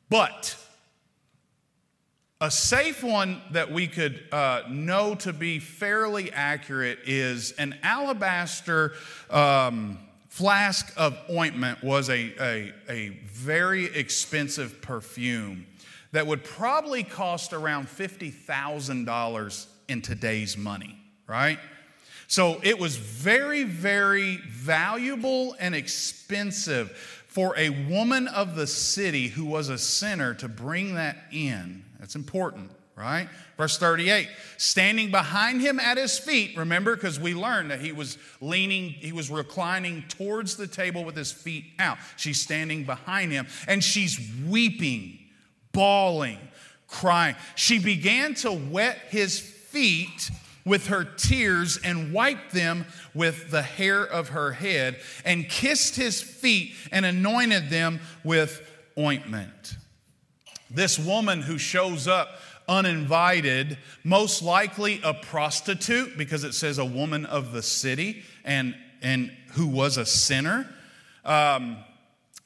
But 0.09 0.57
a 2.41 2.51
safe 2.51 3.03
one 3.03 3.41
that 3.53 3.73
we 3.73 3.87
could 3.87 4.23
uh, 4.31 4.63
know 4.69 5.15
to 5.17 5.33
be 5.33 5.59
fairly 5.59 6.33
accurate 6.33 6.99
is 7.07 7.53
an 7.53 7.79
alabaster. 7.83 8.93
Um, 9.31 9.99
flask 10.37 10.93
of 10.99 11.19
ointment 11.31 11.83
was 11.83 12.11
a, 12.11 12.35
a, 12.39 12.73
a 12.91 13.09
very 13.25 13.87
expensive 13.87 14.83
perfume 14.83 15.67
that 16.13 16.27
would 16.27 16.45
probably 16.45 17.03
cost 17.03 17.55
around 17.55 17.87
$50,000 17.87 19.67
in 19.89 20.03
today's 20.03 20.59
money, 20.59 20.95
right? 21.27 21.59
So 22.27 22.61
it 22.63 22.79
was 22.79 22.97
very, 22.97 23.65
very 23.65 24.37
valuable 24.37 25.57
and 25.59 25.75
expensive 25.75 26.91
for 27.29 27.55
a 27.57 27.71
woman 27.89 28.29
of 28.29 28.57
the 28.57 28.67
city 28.67 29.29
who 29.29 29.47
was 29.47 29.71
a 29.71 29.79
sinner 29.79 30.35
to 30.35 30.49
bring 30.49 30.97
that 30.97 31.17
in. 31.33 31.83
That's 31.99 32.15
important 32.15 32.71
right? 32.97 33.29
Verse 33.57 33.79
38 33.79 34.29
standing 34.57 35.11
behind 35.11 35.61
him 35.61 35.79
at 35.79 35.99
his 35.99 36.19
feet, 36.19 36.57
remember, 36.57 36.97
because 36.97 37.21
we 37.21 37.35
learned 37.35 37.71
that 37.71 37.81
he 37.81 37.93
was 37.93 38.17
leaning, 38.41 38.89
he 38.89 39.13
was 39.13 39.31
reclining 39.31 40.03
towards 40.09 40.57
the 40.57 40.67
table 40.67 41.05
with 41.05 41.15
his 41.15 41.31
feet 41.31 41.65
out. 41.79 41.99
She's 42.17 42.41
standing 42.41 42.85
behind 42.85 43.33
him 43.33 43.47
and 43.69 43.85
she's 43.85 44.19
weeping, 44.47 45.19
bawling, 45.73 46.39
crying. 46.89 47.37
She 47.55 47.79
began 47.79 48.35
to 48.37 48.53
wet 48.53 48.99
his 49.11 49.39
feet 49.39 50.31
with 50.65 50.89
her 50.89 51.05
tears 51.05 51.79
and 51.85 52.13
wiped 52.13 52.53
them 52.53 52.87
with 53.15 53.51
the 53.51 53.63
hair 53.63 54.03
of 54.03 54.31
her 54.31 54.53
head 54.53 54.97
and 55.25 55.49
kissed 55.49 55.97
his 55.97 56.21
feet 56.21 56.75
and 56.91 57.07
anointed 57.07 57.71
them 57.71 58.01
with 58.25 58.69
ointment. 58.99 59.77
This 60.71 60.99
woman 60.99 61.43
who 61.43 61.59
shows 61.59 62.09
up 62.09 62.41
uninvited, 62.69 63.79
most 64.05 64.43
likely 64.43 65.01
a 65.05 65.15
prostitute, 65.15 66.17
because 66.19 66.45
it 66.45 66.53
says 66.53 66.79
a 66.79 66.85
woman 66.85 67.27
of 67.27 67.53
the 67.53 67.63
city 67.63 68.23
and, 68.45 68.75
and 69.03 69.31
who 69.53 69.67
was 69.67 69.97
a 69.97 70.07
sinner. 70.07 70.69
Um, 71.25 71.79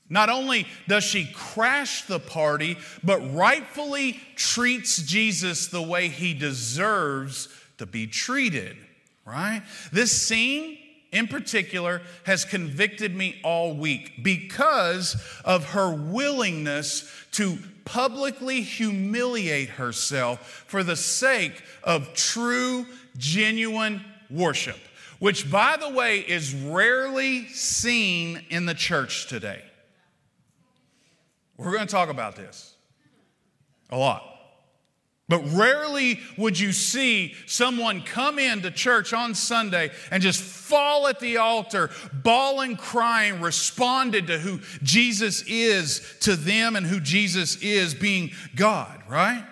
Not 0.08 0.28
only 0.28 0.66
does 0.88 1.04
she 1.04 1.30
crash 1.32 2.06
the 2.06 2.18
party, 2.18 2.76
but 3.04 3.20
rightfully 3.32 4.20
treats 4.34 5.00
Jesus 5.02 5.68
the 5.68 5.82
way 5.82 6.08
he 6.08 6.34
deserves 6.34 7.48
to 7.78 7.86
be 7.86 8.08
treated, 8.08 8.76
right? 9.24 9.62
This 9.92 10.10
scene 10.10 10.78
in 11.12 11.28
particular 11.28 12.02
has 12.24 12.44
convicted 12.44 13.14
me 13.14 13.40
all 13.44 13.74
week 13.74 14.22
because 14.22 15.16
of 15.44 15.70
her 15.70 15.92
willingness 15.92 17.10
to 17.32 17.58
publicly 17.84 18.62
humiliate 18.62 19.70
herself 19.70 20.64
for 20.66 20.82
the 20.82 20.96
sake 20.96 21.62
of 21.82 22.14
true, 22.14 22.86
genuine 23.16 24.04
worship, 24.30 24.78
which, 25.18 25.50
by 25.50 25.76
the 25.76 25.88
way, 25.90 26.20
is 26.20 26.54
rarely 26.54 27.46
seen 27.48 28.44
in 28.50 28.66
the 28.66 28.74
church 28.74 29.26
today. 29.26 29.62
We're 31.56 31.72
going 31.72 31.86
to 31.86 31.92
talk 31.92 32.08
about 32.08 32.36
this 32.36 32.74
a 33.90 33.98
lot. 33.98 34.39
But 35.30 35.48
rarely 35.52 36.18
would 36.36 36.58
you 36.58 36.72
see 36.72 37.36
someone 37.46 38.02
come 38.02 38.40
into 38.40 38.72
church 38.72 39.12
on 39.12 39.36
Sunday 39.36 39.92
and 40.10 40.20
just 40.24 40.42
fall 40.42 41.06
at 41.06 41.20
the 41.20 41.36
altar, 41.36 41.90
bawling, 42.12 42.74
crying, 42.74 43.40
responded 43.40 44.26
to 44.26 44.40
who 44.40 44.58
Jesus 44.82 45.44
is 45.46 46.16
to 46.22 46.34
them 46.34 46.74
and 46.74 46.84
who 46.84 46.98
Jesus 46.98 47.62
is 47.62 47.94
being 47.94 48.32
God, 48.56 49.02
right? 49.08 49.44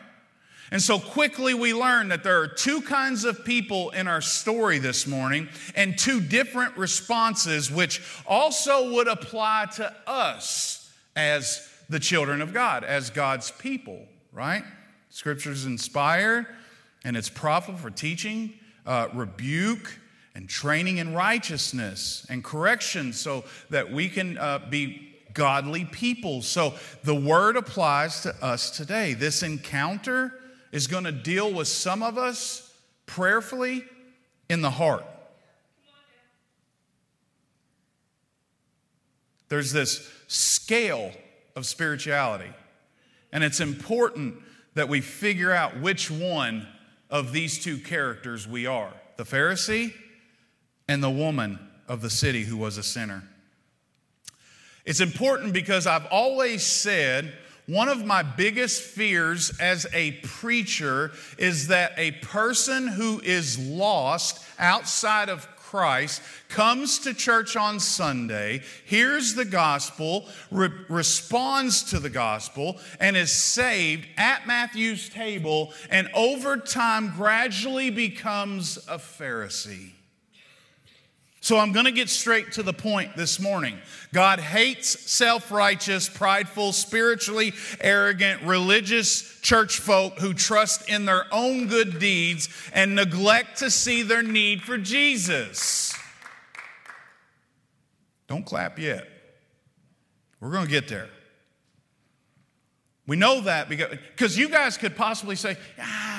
And 0.72 0.82
so 0.82 0.98
quickly 0.98 1.54
we 1.54 1.72
learn 1.72 2.08
that 2.08 2.24
there 2.24 2.40
are 2.40 2.48
two 2.48 2.80
kinds 2.80 3.24
of 3.24 3.44
people 3.44 3.90
in 3.90 4.08
our 4.08 4.20
story 4.20 4.80
this 4.80 5.06
morning 5.06 5.48
and 5.76 5.96
two 5.96 6.20
different 6.20 6.76
responses, 6.76 7.70
which 7.70 8.02
also 8.26 8.94
would 8.94 9.06
apply 9.06 9.66
to 9.76 9.94
us 10.08 10.92
as 11.14 11.70
the 11.88 12.00
children 12.00 12.42
of 12.42 12.52
God, 12.52 12.82
as 12.82 13.10
God's 13.10 13.52
people, 13.52 14.04
right? 14.32 14.64
Scripture 15.18 15.50
is 15.50 15.66
inspired 15.66 16.46
and 17.02 17.16
it's 17.16 17.28
profitable 17.28 17.80
for 17.80 17.90
teaching, 17.90 18.54
uh, 18.86 19.08
rebuke, 19.12 19.98
and 20.36 20.48
training 20.48 20.98
in 20.98 21.12
righteousness 21.12 22.24
and 22.30 22.44
correction 22.44 23.12
so 23.12 23.42
that 23.70 23.90
we 23.90 24.08
can 24.08 24.38
uh, 24.38 24.60
be 24.70 25.16
godly 25.34 25.84
people. 25.86 26.40
So 26.40 26.74
the 27.02 27.16
word 27.16 27.56
applies 27.56 28.20
to 28.20 28.34
us 28.40 28.70
today. 28.70 29.14
This 29.14 29.42
encounter 29.42 30.32
is 30.70 30.86
going 30.86 31.02
to 31.02 31.10
deal 31.10 31.52
with 31.52 31.66
some 31.66 32.04
of 32.04 32.16
us 32.16 32.72
prayerfully 33.06 33.84
in 34.48 34.62
the 34.62 34.70
heart. 34.70 35.04
There's 39.48 39.72
this 39.72 40.08
scale 40.28 41.10
of 41.56 41.66
spirituality. 41.66 42.52
And 43.32 43.42
it's 43.42 43.58
important 43.58 44.44
that 44.78 44.88
we 44.88 45.00
figure 45.00 45.50
out 45.50 45.80
which 45.80 46.08
one 46.08 46.64
of 47.10 47.32
these 47.32 47.58
two 47.58 47.78
characters 47.78 48.46
we 48.46 48.64
are 48.64 48.92
the 49.16 49.24
Pharisee 49.24 49.92
and 50.86 51.02
the 51.02 51.10
woman 51.10 51.58
of 51.88 52.00
the 52.00 52.08
city 52.08 52.44
who 52.44 52.56
was 52.56 52.78
a 52.78 52.82
sinner. 52.84 53.24
It's 54.84 55.00
important 55.00 55.52
because 55.52 55.88
I've 55.88 56.06
always 56.12 56.64
said 56.64 57.32
one 57.66 57.88
of 57.88 58.06
my 58.06 58.22
biggest 58.22 58.80
fears 58.80 59.50
as 59.58 59.84
a 59.92 60.12
preacher 60.22 61.10
is 61.38 61.66
that 61.68 61.94
a 61.96 62.12
person 62.12 62.86
who 62.86 63.20
is 63.24 63.58
lost 63.58 64.46
outside 64.60 65.28
of 65.28 65.48
Christ, 65.68 66.22
comes 66.48 66.98
to 67.00 67.12
church 67.12 67.54
on 67.54 67.78
Sunday, 67.78 68.62
hears 68.86 69.34
the 69.34 69.44
gospel, 69.44 70.26
re- 70.50 70.70
responds 70.88 71.82
to 71.90 71.98
the 71.98 72.08
gospel, 72.08 72.80
and 73.00 73.18
is 73.18 73.30
saved 73.30 74.06
at 74.16 74.46
Matthew's 74.46 75.10
table, 75.10 75.74
and 75.90 76.08
over 76.14 76.56
time 76.56 77.12
gradually 77.14 77.90
becomes 77.90 78.78
a 78.88 78.96
Pharisee. 78.96 79.90
So 81.48 81.56
I'm 81.56 81.72
going 81.72 81.86
to 81.86 81.92
get 81.92 82.10
straight 82.10 82.52
to 82.52 82.62
the 82.62 82.74
point 82.74 83.16
this 83.16 83.40
morning. 83.40 83.78
God 84.12 84.38
hates 84.38 85.10
self 85.10 85.50
righteous, 85.50 86.06
prideful, 86.06 86.74
spiritually 86.74 87.54
arrogant, 87.80 88.42
religious 88.42 89.40
church 89.40 89.78
folk 89.78 90.18
who 90.18 90.34
trust 90.34 90.90
in 90.90 91.06
their 91.06 91.24
own 91.32 91.66
good 91.66 91.98
deeds 91.98 92.50
and 92.74 92.94
neglect 92.94 93.60
to 93.60 93.70
see 93.70 94.02
their 94.02 94.22
need 94.22 94.60
for 94.60 94.76
Jesus. 94.76 95.96
Don't 98.26 98.44
clap 98.44 98.78
yet. 98.78 99.08
We're 100.40 100.52
going 100.52 100.66
to 100.66 100.70
get 100.70 100.86
there. 100.88 101.08
We 103.06 103.16
know 103.16 103.40
that 103.40 103.70
because 103.70 104.36
you 104.36 104.50
guys 104.50 104.76
could 104.76 104.96
possibly 104.96 105.34
say, 105.34 105.56
ah, 105.80 106.17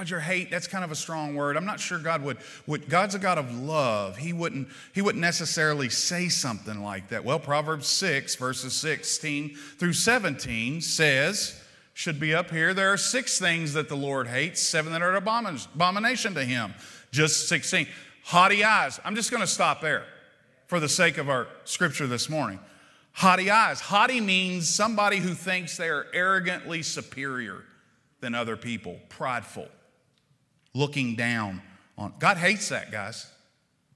Roger, 0.00 0.18
hate, 0.18 0.50
that's 0.50 0.66
kind 0.66 0.82
of 0.82 0.90
a 0.90 0.96
strong 0.96 1.34
word. 1.34 1.58
I'm 1.58 1.66
not 1.66 1.78
sure 1.78 1.98
God 1.98 2.22
would, 2.22 2.38
would, 2.66 2.88
God's 2.88 3.14
a 3.14 3.18
God 3.18 3.36
of 3.36 3.54
love. 3.54 4.16
He 4.16 4.32
wouldn't, 4.32 4.68
he 4.94 5.02
wouldn't 5.02 5.20
necessarily 5.20 5.90
say 5.90 6.30
something 6.30 6.82
like 6.82 7.10
that. 7.10 7.22
Well, 7.22 7.38
Proverbs 7.38 7.86
6, 7.88 8.36
verses 8.36 8.72
16 8.72 9.54
through 9.76 9.92
17 9.92 10.80
says, 10.80 11.62
should 11.92 12.18
be 12.18 12.34
up 12.34 12.50
here, 12.50 12.72
there 12.72 12.90
are 12.90 12.96
six 12.96 13.38
things 13.38 13.74
that 13.74 13.90
the 13.90 13.94
Lord 13.94 14.26
hates, 14.26 14.62
seven 14.62 14.90
that 14.92 15.02
are 15.02 15.14
abomination 15.14 16.32
to 16.32 16.44
him. 16.44 16.72
Just 17.12 17.46
16. 17.50 17.86
Haughty 18.24 18.64
eyes. 18.64 18.98
I'm 19.04 19.14
just 19.14 19.30
going 19.30 19.42
to 19.42 19.46
stop 19.46 19.82
there 19.82 20.06
for 20.66 20.80
the 20.80 20.88
sake 20.88 21.18
of 21.18 21.28
our 21.28 21.46
scripture 21.64 22.06
this 22.06 22.30
morning. 22.30 22.58
Haughty 23.12 23.50
eyes. 23.50 23.82
Haughty 23.82 24.22
means 24.22 24.66
somebody 24.66 25.18
who 25.18 25.34
thinks 25.34 25.76
they 25.76 25.90
are 25.90 26.06
arrogantly 26.14 26.80
superior 26.80 27.64
than 28.20 28.34
other 28.34 28.56
people, 28.56 28.98
prideful, 29.08 29.68
looking 30.74 31.16
down 31.16 31.62
on. 31.98 32.14
God 32.18 32.36
hates 32.36 32.68
that, 32.70 32.90
guys. 32.90 33.30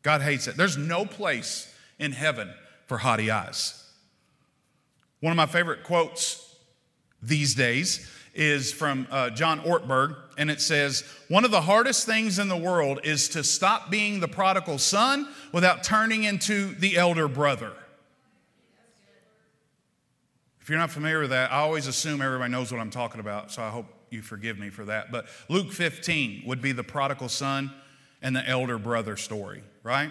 God 0.03 0.21
hates 0.21 0.47
it. 0.47 0.57
There's 0.57 0.77
no 0.77 1.05
place 1.05 1.73
in 1.99 2.13
heaven 2.13 2.53
for 2.87 2.99
haughty 2.99 3.31
eyes. 3.31 3.81
One 5.21 5.31
of 5.31 5.37
my 5.37 5.47
favorite 5.47 5.85
quotes 5.85 6.57
these 7.23 7.55
days 7.55 8.11
is 8.35 8.73
from 8.73 9.07
uh, 9.11 9.31
John 9.31 9.61
Ortberg, 9.61 10.17
and 10.37 10.51
it 10.51 10.61
says, 10.61 11.05
One 11.29 11.45
of 11.45 11.51
the 11.51 11.63
hardest 11.63 12.05
things 12.05 12.39
in 12.39 12.49
the 12.49 12.57
world 12.57 13.01
is 13.05 13.29
to 13.31 13.45
stop 13.45 13.91
being 13.91 14.21
the 14.21 14.29
prodigal 14.29 14.79
son 14.79 15.29
without 15.53 15.85
turning 15.85 16.25
into 16.25 16.75
the 16.75 16.97
elder 16.97 17.29
brother. 17.29 17.73
If 20.61 20.69
you're 20.69 20.79
not 20.79 20.91
familiar 20.91 21.21
with 21.21 21.31
that, 21.31 21.53
I 21.53 21.59
always 21.59 21.87
assume 21.87 22.21
everybody 22.21 22.51
knows 22.51 22.73
what 22.73 22.81
I'm 22.81 22.91
talking 22.91 23.21
about, 23.21 23.53
so 23.53 23.63
I 23.63 23.69
hope 23.69 23.87
you 24.15 24.23
forgive 24.23 24.59
me 24.59 24.71
for 24.71 24.87
that. 24.87 25.13
But 25.13 25.27
Luke 25.51 25.73
15 25.73 26.45
would 26.47 26.63
be 26.63 26.73
the 26.73 26.85
prodigal 26.85 27.29
son 27.29 27.71
and 28.23 28.35
the 28.35 28.49
elder 28.49 28.79
brother 28.79 29.19
story, 29.19 29.63
right? 29.83 30.11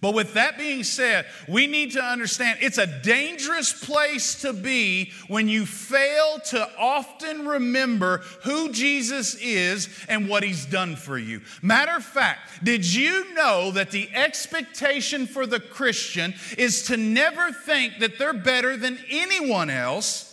But 0.00 0.14
with 0.14 0.34
that 0.34 0.58
being 0.58 0.84
said, 0.84 1.26
we 1.48 1.66
need 1.66 1.92
to 1.92 2.02
understand 2.02 2.58
it's 2.60 2.78
a 2.78 2.86
dangerous 2.86 3.72
place 3.72 4.42
to 4.42 4.52
be 4.52 5.12
when 5.28 5.48
you 5.48 5.66
fail 5.66 6.40
to 6.50 6.68
often 6.78 7.46
remember 7.46 8.18
who 8.42 8.70
Jesus 8.70 9.34
is 9.36 9.88
and 10.08 10.28
what 10.28 10.42
he's 10.42 10.66
done 10.66 10.96
for 10.96 11.16
you. 11.16 11.40
Matter 11.62 11.96
of 11.96 12.04
fact, 12.04 12.64
did 12.64 12.84
you 12.84 13.32
know 13.34 13.70
that 13.70 13.92
the 13.92 14.08
expectation 14.12 15.26
for 15.26 15.46
the 15.46 15.60
Christian 15.60 16.34
is 16.58 16.82
to 16.84 16.96
never 16.96 17.52
think 17.52 18.00
that 18.00 18.18
they're 18.18 18.32
better 18.32 18.76
than 18.76 18.98
anyone 19.10 19.70
else? 19.70 20.30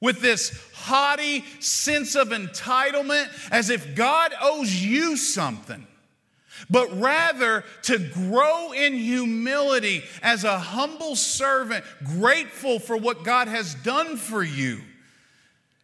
With 0.00 0.20
this 0.20 0.50
haughty 0.84 1.44
sense 1.60 2.14
of 2.14 2.28
entitlement, 2.28 3.28
as 3.50 3.70
if 3.70 3.94
God 3.94 4.32
owes 4.40 4.74
you 4.84 5.16
something 5.16 5.86
but 6.70 6.98
rather 6.98 7.64
to 7.82 7.98
grow 7.98 8.72
in 8.72 8.94
humility 8.94 10.02
as 10.22 10.44
a 10.44 10.58
humble 10.58 11.16
servant, 11.16 11.84
grateful 12.04 12.78
for 12.78 12.96
what 12.96 13.24
God 13.24 13.48
has 13.48 13.74
done 13.76 14.16
for 14.16 14.42
you. 14.42 14.80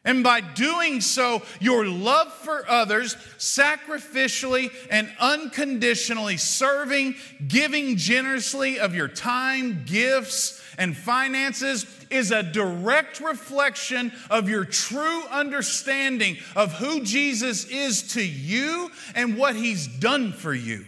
And 0.03 0.25
by 0.25 0.41
doing 0.41 1.03
so, 1.03 1.43
your 1.61 1.87
love 1.87 2.33
for 2.33 2.69
others, 2.71 3.17
sacrificially 3.37 4.71
and 4.91 5.13
unconditionally 5.21 6.39
serving, 6.39 7.17
giving 7.47 7.97
generously 7.97 8.79
of 8.79 8.95
your 8.95 9.09
time, 9.09 9.85
gifts, 9.85 10.60
and 10.81 10.97
finances 10.97 11.87
is 12.11 12.33
a 12.33 12.43
direct 12.43 13.21
reflection 13.21 14.11
of 14.31 14.49
your 14.49 14.64
true 14.64 15.23
understanding 15.31 16.38
of 16.57 16.73
who 16.73 17.05
Jesus 17.05 17.66
is 17.66 18.14
to 18.14 18.27
you 18.27 18.90
and 19.14 19.37
what 19.37 19.55
he's 19.55 19.87
done 19.87 20.33
for 20.33 20.55
you. 20.55 20.87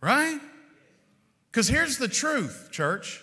Right? 0.00 0.38
Because 1.50 1.68
here's 1.68 1.96
the 1.96 2.06
truth, 2.06 2.68
church. 2.70 3.20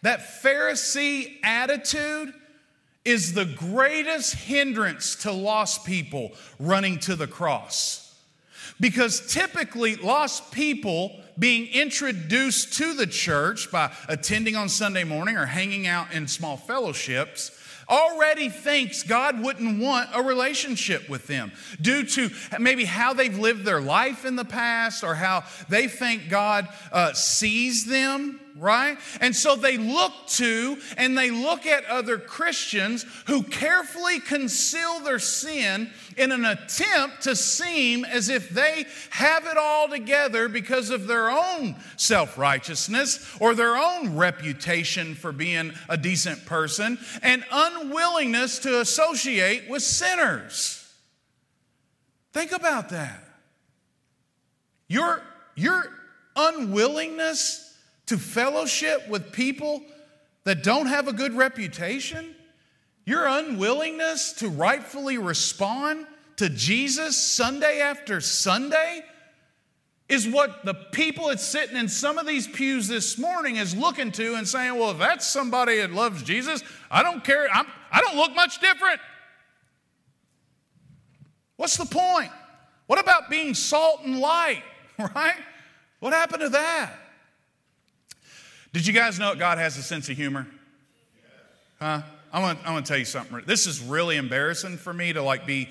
That 0.00 0.20
Pharisee 0.42 1.36
attitude 1.44 2.32
is 3.04 3.34
the 3.34 3.44
greatest 3.44 4.34
hindrance 4.34 5.16
to 5.16 5.32
lost 5.32 5.84
people 5.84 6.32
running 6.58 6.98
to 7.00 7.14
the 7.14 7.26
cross. 7.26 8.01
Because 8.82 9.32
typically, 9.32 9.94
lost 9.94 10.50
people 10.50 11.20
being 11.38 11.72
introduced 11.72 12.74
to 12.78 12.94
the 12.94 13.06
church 13.06 13.70
by 13.70 13.92
attending 14.08 14.56
on 14.56 14.68
Sunday 14.68 15.04
morning 15.04 15.36
or 15.36 15.46
hanging 15.46 15.86
out 15.86 16.12
in 16.12 16.26
small 16.26 16.56
fellowships 16.56 17.56
already 17.88 18.48
thinks 18.48 19.04
God 19.04 19.40
wouldn't 19.40 19.80
want 19.80 20.10
a 20.14 20.22
relationship 20.22 21.08
with 21.08 21.28
them 21.28 21.52
due 21.80 22.04
to 22.06 22.30
maybe 22.58 22.84
how 22.84 23.12
they've 23.12 23.38
lived 23.38 23.64
their 23.64 23.80
life 23.80 24.24
in 24.24 24.34
the 24.34 24.44
past 24.44 25.04
or 25.04 25.14
how 25.14 25.44
they 25.68 25.86
think 25.86 26.28
God 26.28 26.68
uh, 26.90 27.12
sees 27.12 27.86
them 27.86 28.40
right? 28.56 28.98
And 29.20 29.34
so 29.34 29.56
they 29.56 29.78
look 29.78 30.12
to 30.28 30.78
and 30.96 31.16
they 31.16 31.30
look 31.30 31.66
at 31.66 31.84
other 31.86 32.18
Christians 32.18 33.04
who 33.26 33.42
carefully 33.42 34.20
conceal 34.20 35.00
their 35.00 35.18
sin 35.18 35.90
in 36.16 36.32
an 36.32 36.44
attempt 36.44 37.22
to 37.22 37.36
seem 37.36 38.04
as 38.04 38.28
if 38.28 38.50
they 38.50 38.86
have 39.10 39.46
it 39.46 39.56
all 39.56 39.88
together 39.88 40.48
because 40.48 40.90
of 40.90 41.06
their 41.06 41.30
own 41.30 41.76
self 41.96 42.36
righteousness 42.36 43.36
or 43.40 43.54
their 43.54 43.76
own 43.76 44.16
reputation 44.16 45.14
for 45.14 45.32
being 45.32 45.72
a 45.88 45.96
decent 45.96 46.44
person 46.46 46.98
and 47.22 47.44
unwillingness 47.50 48.58
to 48.60 48.80
associate 48.80 49.68
with 49.68 49.82
sinners. 49.82 50.78
Think 52.32 52.52
about 52.52 52.90
that. 52.90 53.22
Your, 54.88 55.22
your 55.54 55.84
unwillingness 56.36 57.71
to 58.06 58.18
fellowship 58.18 59.08
with 59.08 59.32
people 59.32 59.82
that 60.44 60.62
don't 60.62 60.86
have 60.86 61.08
a 61.08 61.12
good 61.12 61.34
reputation, 61.34 62.34
your 63.04 63.26
unwillingness 63.26 64.32
to 64.34 64.48
rightfully 64.48 65.18
respond 65.18 66.06
to 66.36 66.48
Jesus 66.48 67.16
Sunday 67.16 67.80
after 67.80 68.20
Sunday 68.20 69.02
is 70.08 70.28
what 70.28 70.64
the 70.64 70.74
people 70.74 71.28
that's 71.28 71.44
sitting 71.44 71.76
in 71.76 71.88
some 71.88 72.18
of 72.18 72.26
these 72.26 72.46
pews 72.46 72.86
this 72.86 73.16
morning 73.16 73.56
is 73.56 73.74
looking 73.74 74.12
to 74.12 74.34
and 74.34 74.46
saying, 74.46 74.78
well, 74.78 74.90
if 74.90 74.98
that's 74.98 75.26
somebody 75.26 75.78
that 75.78 75.92
loves 75.92 76.22
Jesus, 76.22 76.62
I 76.90 77.02
don't 77.02 77.24
care. 77.24 77.48
I'm, 77.52 77.66
I 77.90 78.00
do 78.00 78.06
not 78.06 78.16
look 78.16 78.34
much 78.34 78.60
different. 78.60 79.00
What's 81.56 81.76
the 81.76 81.86
point? 81.86 82.30
What 82.86 83.00
about 83.00 83.30
being 83.30 83.54
salt 83.54 84.00
and 84.04 84.18
light, 84.18 84.62
right? 84.98 85.36
What 86.00 86.12
happened 86.12 86.42
to 86.42 86.48
that? 86.50 86.92
Did 88.72 88.86
you 88.86 88.94
guys 88.94 89.18
know 89.18 89.34
God 89.34 89.58
has 89.58 89.76
a 89.76 89.82
sense 89.82 90.08
of 90.08 90.16
humor? 90.16 90.46
Huh? 91.78 92.00
I 92.32 92.40
want, 92.40 92.58
I 92.64 92.72
want 92.72 92.86
to 92.86 92.90
tell 92.90 92.98
you 92.98 93.04
something. 93.04 93.42
This 93.44 93.66
is 93.66 93.82
really 93.82 94.16
embarrassing 94.16 94.78
for 94.78 94.94
me 94.94 95.12
to 95.12 95.22
like 95.22 95.46
be 95.46 95.68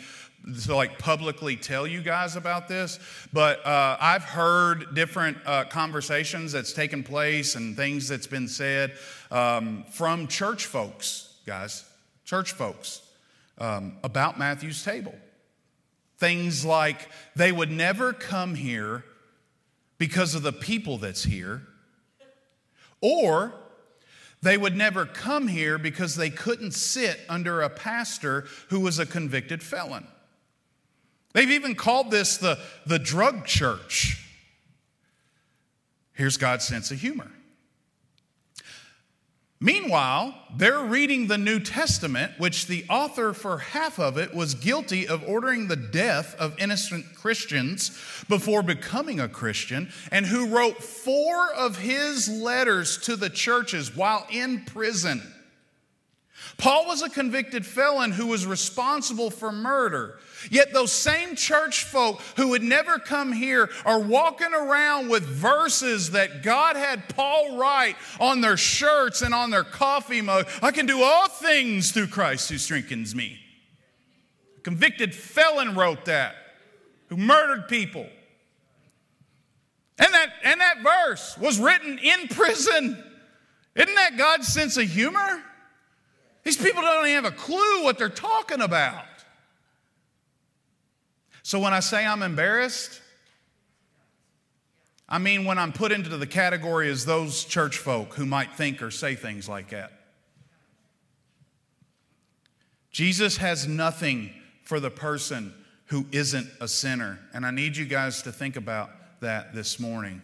to 0.66 0.76
like 0.76 1.00
publicly 1.00 1.56
tell 1.56 1.86
you 1.86 2.02
guys 2.02 2.36
about 2.36 2.68
this, 2.68 3.00
but 3.32 3.66
uh, 3.66 3.98
I've 4.00 4.24
heard 4.24 4.96
different 4.96 5.38
uh, 5.46 5.66
conversations 5.66 6.52
that's 6.52 6.74
taken 6.74 7.04
place 7.04 7.56
and 7.56 7.76
things 7.76 8.08
that's 8.08 8.26
been 8.26 8.48
said 8.48 8.94
um, 9.30 9.84
from 9.92 10.28
church 10.28 10.66
folks, 10.66 11.36
guys, 11.46 11.86
church 12.26 12.54
folks, 12.54 13.02
um, 13.60 13.98
about 14.04 14.40
Matthew's 14.40 14.84
table. 14.84 15.14
Things 16.18 16.66
like 16.66 17.10
they 17.36 17.52
would 17.52 17.72
never 17.72 18.12
come 18.12 18.56
here 18.56 19.04
because 20.00 20.34
of 20.34 20.42
the 20.42 20.54
people 20.54 20.98
that's 20.98 21.24
here. 21.24 21.62
Or 23.02 23.54
they 24.42 24.58
would 24.58 24.76
never 24.76 25.06
come 25.06 25.48
here 25.48 25.78
because 25.78 26.16
they 26.16 26.30
couldn't 26.30 26.72
sit 26.72 27.20
under 27.30 27.62
a 27.62 27.70
pastor 27.70 28.46
who 28.70 28.80
was 28.80 29.00
a 29.00 29.06
convicted 29.06 29.62
felon. 29.62 30.08
They've 31.34 31.52
even 31.52 31.76
called 31.76 32.12
this 32.12 32.38
the, 32.38 32.60
the 32.86 33.00
drug 33.00 33.46
church. 33.46 34.28
Here's 36.14 36.38
God's 36.38 36.66
sense 36.66 36.92
of 36.92 37.00
humor. 37.00 37.32
Meanwhile, 39.63 40.34
they're 40.58 40.84
reading 40.84 41.28
the 41.28 41.38
New 41.38 41.60
Testament, 41.60 42.32
which 42.39 42.65
the 42.65 42.84
author 42.89 43.32
for 43.32 43.60
half 43.60 44.00
of 44.00 44.17
it 44.17 44.34
was 44.34 44.56
guilty 44.56 45.08
of 45.08 45.24
ordering 45.24 45.67
the 45.67 45.76
death 45.76 46.36
of 46.39 46.58
innocent 46.58 47.06
Christians 47.13 47.89
before 48.28 48.63
becoming 48.63 49.19
a 49.19 49.30
Christian, 49.30 49.91
and 50.12 50.26
who 50.26 50.47
wrote 50.47 50.84
four 50.84 51.54
of 51.54 51.78
his 51.78 52.28
letters 52.28 52.97
to 53.02 53.15
the 53.15 53.30
churches 53.30 53.95
while 53.95 54.26
in 54.32 54.65
prison. 54.65 55.21
Paul 56.58 56.88
was 56.88 57.04
a 57.04 57.10
convicted 57.10 57.63
felon 57.63 58.12
who 58.12 58.26
was 58.26 58.47
responsible 58.47 59.30
for 59.30 59.52
murder. 59.52 60.17
Yet 60.50 60.74
those 60.74 60.92
same 60.92 61.36
church 61.36 61.84
folk 61.84 62.22
who 62.38 62.50
would 62.50 62.64
never 62.64 62.98
come 62.98 63.32
here 63.32 63.70
are 63.86 64.00
walking 64.00 64.54
around 64.54 65.10
with 65.10 65.24
verses 65.24 66.12
that 66.12 66.44
God 66.44 66.76
had 66.76 67.10
Paul 67.10 67.58
write 67.58 67.96
on 68.20 68.42
their 68.42 68.58
shirts 68.58 69.22
and 69.22 69.34
on 69.34 69.52
their 69.52 69.64
coffee 69.64 70.22
mug. 70.22 70.48
I 70.62 70.72
can 70.72 70.86
do 70.86 71.02
all 71.04 71.28
things 71.28 71.92
through 71.92 72.08
Christ 72.08 72.50
who 72.50 72.58
strengthens 72.58 73.14
me. 73.14 73.40
A 74.58 74.62
convicted 74.62 75.14
felon 75.14 75.76
wrote 75.76 76.06
that, 76.06 76.36
who 77.08 77.18
murdered 77.18 77.68
people. 77.68 78.08
And 80.00 80.14
that, 80.14 80.30
and 80.44 80.60
that 80.62 80.82
verse 80.82 81.38
was 81.38 81.60
written 81.60 82.00
in 82.00 82.28
prison. 82.30 83.04
Isn't 83.76 83.96
that 83.96 84.18
God's 84.18 84.48
sense 84.48 84.78
of 84.78 84.90
humor? 84.90 85.44
These 86.44 86.58
people 86.58 86.82
don't 86.82 87.06
even 87.06 87.24
have 87.24 87.34
a 87.34 87.36
clue 87.36 87.84
what 87.84 87.98
they're 88.00 88.10
talking 88.10 88.62
about. 88.62 89.06
So 91.44 91.60
when 91.60 91.74
I 91.74 91.80
say 91.80 92.06
I'm 92.06 92.24
embarrassed, 92.24 93.02
I 95.10 95.18
mean 95.18 95.46
when 95.46 95.58
I'm 95.58 95.74
put 95.74 95.92
into 95.92 96.16
the 96.16 96.28
category 96.28 96.90
as 96.90 97.06
those 97.06 97.44
church 97.44 97.78
folk 97.78 98.14
who 98.14 98.26
might 98.26 98.54
think 98.56 98.82
or 98.82 98.92
say 98.92 99.16
things 99.16 99.50
like 99.50 99.70
that. 99.70 99.92
Jesus 102.92 103.38
has 103.38 103.68
nothing 103.68 104.32
for 104.64 104.80
the 104.80 104.92
person 104.92 105.54
who 105.86 106.06
isn't 106.12 106.48
a 106.60 106.68
sinner. 106.68 107.20
And 107.34 107.46
I 107.46 107.52
need 107.52 107.76
you 107.76 107.86
guys 107.86 108.22
to 108.24 108.32
think 108.32 108.56
about 108.56 108.90
that 109.22 109.54
this 109.54 109.80
morning. 109.80 110.22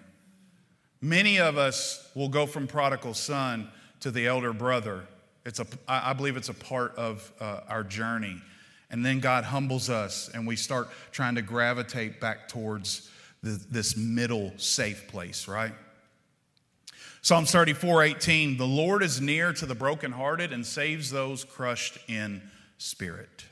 Many 1.02 1.40
of 1.40 1.58
us 1.58 2.10
will 2.16 2.30
go 2.30 2.46
from 2.46 2.68
prodigal 2.68 3.14
son 3.14 3.70
to 4.00 4.12
the 4.12 4.28
elder 4.28 4.54
brother. 4.54 5.06
It's 5.46 5.60
a, 5.60 5.68
I 5.88 6.14
believe 6.14 6.38
it's 6.38 6.50
a 6.50 6.54
part 6.54 6.96
of 6.96 7.32
uh, 7.40 7.62
our 7.68 7.84
journey. 7.84 8.42
And 8.90 9.06
then 9.06 9.20
God 9.20 9.44
humbles 9.44 9.90
us 9.90 10.30
and 10.34 10.48
we 10.48 10.56
start 10.56 10.90
trying 11.12 11.36
to 11.36 11.42
gravitate 11.42 12.20
back 12.20 12.48
towards 12.48 13.10
the, 13.44 13.62
this 13.70 13.98
middle 13.98 14.54
safe 14.58 15.08
place, 15.08 15.48
right? 15.48 15.74
Psalms 17.22 17.52
34 17.52 18.04
18, 18.04 18.58
the 18.58 18.66
Lord 18.66 19.04
is 19.04 19.20
near 19.20 19.52
to 19.54 19.66
the 19.66 19.76
brokenhearted 19.76 20.54
and 20.54 20.66
saves 20.66 21.12
those 21.12 21.44
crushed 21.44 21.98
in 22.08 22.42
spirit. 22.78 23.46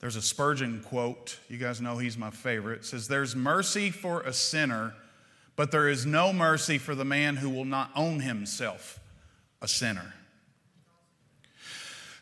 There's 0.00 0.16
a 0.16 0.22
Spurgeon 0.22 0.82
quote. 0.84 1.38
You 1.48 1.58
guys 1.58 1.80
know 1.80 1.98
he's 1.98 2.16
my 2.16 2.30
favorite. 2.30 2.80
It 2.80 2.84
says, 2.84 3.08
There's 3.08 3.34
mercy 3.34 3.90
for 3.90 4.20
a 4.22 4.32
sinner, 4.32 4.94
but 5.56 5.70
there 5.70 5.88
is 5.88 6.06
no 6.06 6.32
mercy 6.32 6.78
for 6.78 6.94
the 6.94 7.04
man 7.04 7.36
who 7.36 7.50
will 7.50 7.64
not 7.64 7.90
own 7.96 8.20
himself 8.20 9.00
a 9.60 9.68
sinner. 9.68 10.14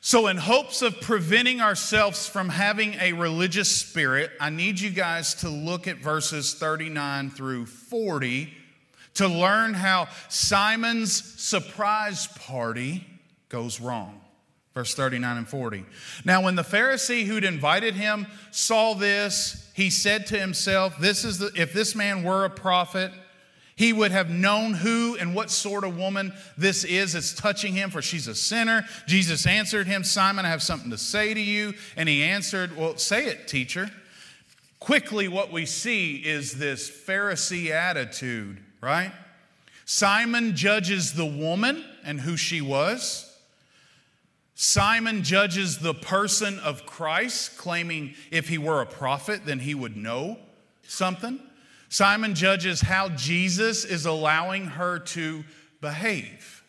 So, 0.07 0.29
in 0.29 0.37
hopes 0.37 0.83
of 0.83 1.01
preventing 1.01 1.61
ourselves 1.61 2.29
from 2.29 2.49
having 2.49 2.95
a 3.01 3.13
religious 3.13 3.69
spirit, 3.69 4.31
I 4.41 4.51
need 4.51 4.79
you 4.79 4.91
guys 4.91 5.35
to 5.41 5.49
look 5.49 5.89
at 5.89 5.97
verses 5.97 6.55
39 6.55 7.31
through 7.31 7.67
40 7.67 8.55
to 9.15 9.27
learn 9.27 9.75
how 9.75 10.07
Simon's 10.29 11.13
surprise 11.13 12.29
party 12.29 13.05
goes 13.49 13.81
wrong. 13.81 14.21
Verse 14.75 14.95
39 14.95 15.39
and 15.39 15.49
40. 15.49 15.85
Now, 16.25 16.41
when 16.41 16.55
the 16.55 16.63
Pharisee 16.63 17.25
who'd 17.25 17.43
invited 17.43 17.95
him 17.95 18.29
saw 18.53 18.95
this, 18.95 19.69
he 19.75 19.91
said 19.91 20.29
to 20.29 20.39
himself, 20.39 20.97
This 21.01 21.25
is 21.25 21.41
the, 21.41 21.51
if 21.57 21.73
this 21.73 21.97
man 21.97 22.23
were 22.23 22.45
a 22.45 22.51
prophet, 22.51 23.11
he 23.77 23.93
would 23.93 24.11
have 24.11 24.31
known 24.31 24.73
who 24.73 25.17
and 25.17 25.35
what 25.35 25.51
sort 25.51 25.85
of 25.85 25.99
woman 25.99 26.33
this 26.57 26.83
is 26.83 27.13
that's 27.13 27.35
touching 27.35 27.75
him, 27.75 27.91
for 27.91 28.01
she's 28.01 28.27
a 28.27 28.35
sinner. 28.35 28.87
Jesus 29.07 29.47
answered 29.47 29.87
him, 29.87 30.03
Simon, 30.03 30.47
I 30.47 30.49
have 30.49 30.63
something 30.63 30.91
to 30.91 30.99
say 30.99 31.35
to 31.35 31.41
you. 31.41 31.75
And 31.95 32.09
he 32.09 32.25
answered, 32.25 32.75
Well, 32.75 32.97
say 32.97 33.27
it, 33.27 33.47
teacher. 33.47 33.91
Quickly, 34.81 35.29
what 35.29 35.53
we 35.53 35.67
see 35.67 36.17
is 36.17 36.53
this 36.53 36.91
Pharisee 36.91 37.71
attitude, 37.71 38.61
right? 38.81 39.13
Simon 39.85 40.57
judges 40.57 41.13
the 41.13 41.27
woman 41.27 41.85
and 42.03 42.21
who 42.21 42.37
she 42.37 42.63
was. 42.63 43.31
Simon 44.55 45.23
judges 45.23 45.79
the 45.79 45.93
person 45.93 46.59
of 46.61 46.87
Christ, 46.87 47.59
claiming 47.59 48.15
if 48.31 48.49
he 48.49 48.57
were 48.57 48.81
a 48.81 48.87
prophet, 48.87 49.45
then 49.45 49.59
he 49.59 49.75
would 49.75 49.99
know 49.99 50.39
something. 50.89 51.41
Simon 51.89 52.35
judges 52.35 52.81
how 52.81 53.09
Jesus 53.11 53.85
is 53.85 54.07
allowing 54.07 54.67
her 54.67 54.99
to 54.99 55.45
behave, 55.81 56.65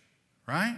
right? 0.48 0.78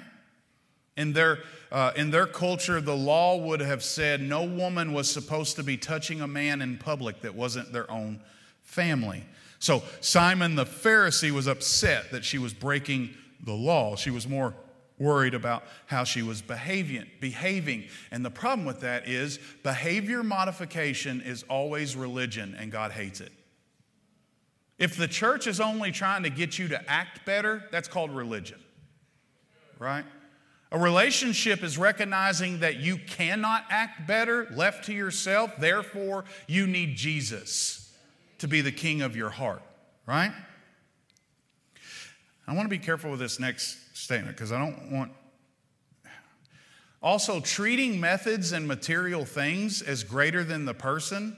In 0.95 1.13
their, 1.13 1.39
uh, 1.71 1.91
in 1.95 2.11
their 2.11 2.27
culture, 2.27 2.81
the 2.81 2.95
law 2.95 3.37
would 3.37 3.59
have 3.59 3.83
said 3.83 4.21
no 4.21 4.43
woman 4.43 4.93
was 4.93 5.09
supposed 5.09 5.55
to 5.57 5.63
be 5.63 5.77
touching 5.77 6.21
a 6.21 6.27
man 6.27 6.61
in 6.61 6.77
public 6.77 7.21
that 7.21 7.35
wasn't 7.35 7.71
their 7.71 7.89
own 7.89 8.21
family. 8.63 9.23
So 9.59 9.83
Simon 9.99 10.55
the 10.55 10.65
Pharisee 10.65 11.31
was 11.31 11.47
upset 11.47 12.11
that 12.11 12.23
she 12.23 12.37
was 12.37 12.53
breaking 12.53 13.09
the 13.43 13.53
law. 13.53 13.95
She 13.95 14.09
was 14.09 14.27
more 14.27 14.53
worried 14.97 15.33
about 15.33 15.63
how 15.85 16.03
she 16.03 16.21
was 16.21 16.41
behaving, 16.41 17.05
behaving. 17.19 17.85
And 18.11 18.23
the 18.23 18.29
problem 18.29 18.65
with 18.65 18.81
that 18.81 19.07
is 19.07 19.39
behavior 19.63 20.23
modification 20.23 21.21
is 21.21 21.43
always 21.43 21.95
religion, 21.95 22.55
and 22.59 22.71
God 22.71 22.91
hates 22.91 23.21
it. 23.21 23.31
If 24.79 24.95
the 24.95 25.07
church 25.07 25.45
is 25.45 25.59
only 25.59 25.91
trying 25.91 26.23
to 26.23 26.29
get 26.29 26.57
you 26.57 26.69
to 26.69 26.89
act 26.89 27.25
better, 27.25 27.65
that's 27.69 27.89
called 27.89 28.11
religion, 28.11 28.59
right? 29.77 30.05
A 30.71 30.79
relationship 30.79 31.63
is 31.63 31.77
recognizing 31.77 32.59
that 32.61 32.77
you 32.77 32.97
cannot 32.97 33.65
act 33.69 34.07
better 34.07 34.47
left 34.51 34.85
to 34.85 34.93
yourself, 34.93 35.57
therefore, 35.59 36.23
you 36.47 36.65
need 36.65 36.95
Jesus 36.95 37.93
to 38.37 38.47
be 38.47 38.61
the 38.61 38.71
king 38.71 39.01
of 39.01 39.17
your 39.17 39.29
heart, 39.29 39.61
right? 40.05 40.31
I 42.47 42.53
want 42.53 42.65
to 42.65 42.69
be 42.69 42.79
careful 42.79 43.11
with 43.11 43.19
this 43.19 43.39
next 43.39 43.97
statement 43.97 44.37
because 44.37 44.51
I 44.51 44.59
don't 44.59 44.91
want. 44.91 45.11
Also, 47.01 47.39
treating 47.39 47.99
methods 47.99 48.51
and 48.51 48.67
material 48.67 49.25
things 49.25 49.81
as 49.81 50.03
greater 50.03 50.43
than 50.43 50.65
the 50.65 50.73
person 50.73 51.37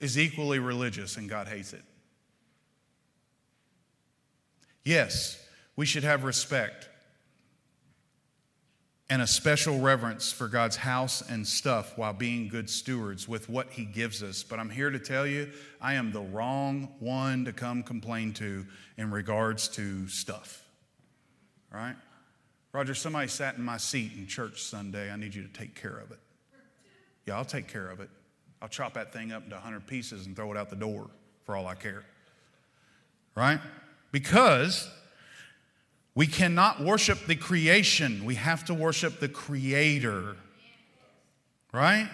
is 0.00 0.18
equally 0.18 0.58
religious, 0.58 1.16
and 1.16 1.28
God 1.28 1.48
hates 1.48 1.72
it. 1.72 1.82
Yes, 4.84 5.42
we 5.74 5.86
should 5.86 6.04
have 6.04 6.24
respect 6.24 6.88
and 9.08 9.22
a 9.22 9.26
special 9.26 9.78
reverence 9.78 10.32
for 10.32 10.48
God's 10.48 10.76
house 10.76 11.22
and 11.22 11.46
stuff 11.46 11.96
while 11.96 12.12
being 12.12 12.48
good 12.48 12.68
stewards 12.68 13.28
with 13.28 13.48
what 13.48 13.70
He 13.70 13.84
gives 13.84 14.22
us. 14.22 14.42
But 14.42 14.58
I'm 14.58 14.70
here 14.70 14.90
to 14.90 14.98
tell 14.98 15.26
you, 15.26 15.50
I 15.80 15.94
am 15.94 16.12
the 16.12 16.22
wrong 16.22 16.94
one 16.98 17.44
to 17.44 17.52
come 17.52 17.82
complain 17.84 18.32
to 18.34 18.66
in 18.96 19.12
regards 19.12 19.68
to 19.68 20.08
stuff. 20.08 20.62
Right? 21.72 21.94
Roger, 22.72 22.94
somebody 22.94 23.28
sat 23.28 23.56
in 23.56 23.62
my 23.62 23.76
seat 23.76 24.12
in 24.16 24.26
church 24.26 24.62
Sunday. 24.62 25.10
I 25.10 25.16
need 25.16 25.34
you 25.34 25.42
to 25.42 25.52
take 25.52 25.80
care 25.80 25.96
of 25.96 26.10
it. 26.10 26.18
Yeah, 27.26 27.36
I'll 27.36 27.44
take 27.44 27.68
care 27.68 27.88
of 27.88 28.00
it. 28.00 28.10
I'll 28.62 28.68
chop 28.68 28.94
that 28.94 29.12
thing 29.12 29.32
up 29.32 29.44
into 29.44 29.54
100 29.54 29.86
pieces 29.86 30.26
and 30.26 30.34
throw 30.34 30.50
it 30.50 30.56
out 30.56 30.70
the 30.70 30.76
door 30.76 31.10
for 31.44 31.56
all 31.56 31.66
I 31.66 31.74
care. 31.74 32.04
Right? 33.34 33.60
Because 34.12 34.88
we 36.14 36.26
cannot 36.26 36.80
worship 36.80 37.26
the 37.26 37.36
creation, 37.36 38.24
we 38.24 38.36
have 38.36 38.64
to 38.64 38.74
worship 38.74 39.20
the 39.20 39.28
Creator. 39.28 40.36
Right? 41.72 42.08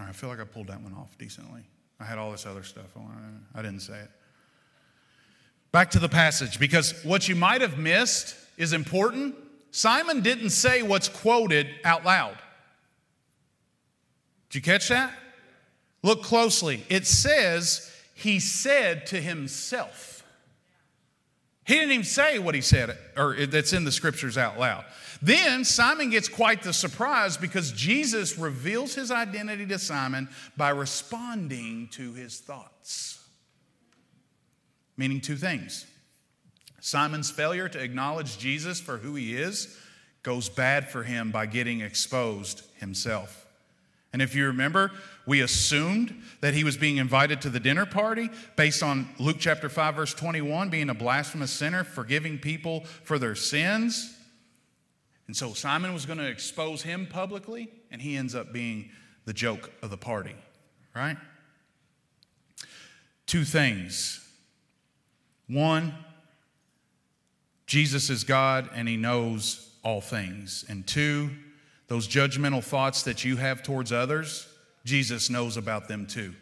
I 0.00 0.12
feel 0.12 0.28
like 0.28 0.40
I 0.40 0.44
pulled 0.44 0.66
that 0.66 0.82
one 0.82 0.94
off 0.94 1.16
decently. 1.18 1.62
I 2.00 2.04
had 2.04 2.18
all 2.18 2.32
this 2.32 2.46
other 2.46 2.64
stuff. 2.64 2.86
I 3.54 3.62
didn't 3.62 3.80
say 3.80 4.00
it. 4.00 4.10
Back 5.70 5.92
to 5.92 6.00
the 6.00 6.08
passage, 6.08 6.58
because 6.58 7.04
what 7.04 7.28
you 7.28 7.36
might 7.36 7.60
have 7.60 7.78
missed 7.78 8.34
is 8.56 8.72
important. 8.72 9.36
Simon 9.70 10.20
didn't 10.20 10.50
say 10.50 10.82
what's 10.82 11.08
quoted 11.08 11.68
out 11.84 12.04
loud. 12.04 12.36
Did 14.50 14.58
you 14.58 14.62
catch 14.62 14.88
that? 14.88 15.12
Look 16.02 16.22
closely. 16.22 16.84
It 16.88 17.06
says, 17.06 17.90
He 18.14 18.40
said 18.40 19.06
to 19.06 19.20
himself. 19.20 20.24
He 21.66 21.74
didn't 21.74 21.92
even 21.92 22.04
say 22.04 22.40
what 22.40 22.56
he 22.56 22.62
said, 22.62 22.98
or 23.16 23.46
that's 23.46 23.72
in 23.72 23.84
the 23.84 23.92
scriptures 23.92 24.36
out 24.36 24.58
loud. 24.58 24.84
Then 25.22 25.64
Simon 25.64 26.10
gets 26.10 26.28
quite 26.28 26.62
the 26.62 26.72
surprise 26.72 27.36
because 27.36 27.70
Jesus 27.70 28.38
reveals 28.38 28.94
his 28.94 29.12
identity 29.12 29.66
to 29.66 29.78
Simon 29.78 30.28
by 30.56 30.70
responding 30.70 31.88
to 31.92 32.12
his 32.14 32.40
thoughts. 32.40 33.24
Meaning 34.96 35.20
two 35.20 35.36
things 35.36 35.86
Simon's 36.80 37.30
failure 37.30 37.68
to 37.68 37.80
acknowledge 37.80 38.38
Jesus 38.38 38.80
for 38.80 38.96
who 38.96 39.14
he 39.14 39.36
is 39.36 39.78
goes 40.22 40.48
bad 40.48 40.88
for 40.88 41.04
him 41.04 41.30
by 41.30 41.46
getting 41.46 41.82
exposed 41.82 42.62
himself. 42.78 43.39
And 44.12 44.20
if 44.20 44.34
you 44.34 44.46
remember, 44.46 44.90
we 45.24 45.40
assumed 45.40 46.20
that 46.40 46.54
he 46.54 46.64
was 46.64 46.76
being 46.76 46.96
invited 46.96 47.40
to 47.42 47.50
the 47.50 47.60
dinner 47.60 47.86
party 47.86 48.28
based 48.56 48.82
on 48.82 49.08
Luke 49.18 49.36
chapter 49.38 49.68
5, 49.68 49.94
verse 49.94 50.14
21, 50.14 50.68
being 50.68 50.90
a 50.90 50.94
blasphemous 50.94 51.52
sinner, 51.52 51.84
forgiving 51.84 52.38
people 52.38 52.84
for 53.04 53.18
their 53.18 53.36
sins. 53.36 54.16
And 55.28 55.36
so 55.36 55.52
Simon 55.52 55.94
was 55.94 56.06
going 56.06 56.18
to 56.18 56.26
expose 56.26 56.82
him 56.82 57.06
publicly, 57.06 57.70
and 57.92 58.02
he 58.02 58.16
ends 58.16 58.34
up 58.34 58.52
being 58.52 58.90
the 59.26 59.32
joke 59.32 59.70
of 59.80 59.90
the 59.90 59.96
party, 59.96 60.34
right? 60.94 61.16
Two 63.26 63.44
things. 63.44 64.26
One, 65.46 65.94
Jesus 67.66 68.10
is 68.10 68.24
God 68.24 68.68
and 68.74 68.88
he 68.88 68.96
knows 68.96 69.70
all 69.84 70.00
things. 70.00 70.64
And 70.68 70.84
two, 70.84 71.30
those 71.90 72.06
judgmental 72.06 72.62
thoughts 72.62 73.02
that 73.02 73.24
you 73.24 73.36
have 73.36 73.64
towards 73.64 73.90
others, 73.90 74.46
Jesus 74.84 75.28
knows 75.28 75.56
about 75.56 75.88
them 75.88 76.06
too. 76.06 76.32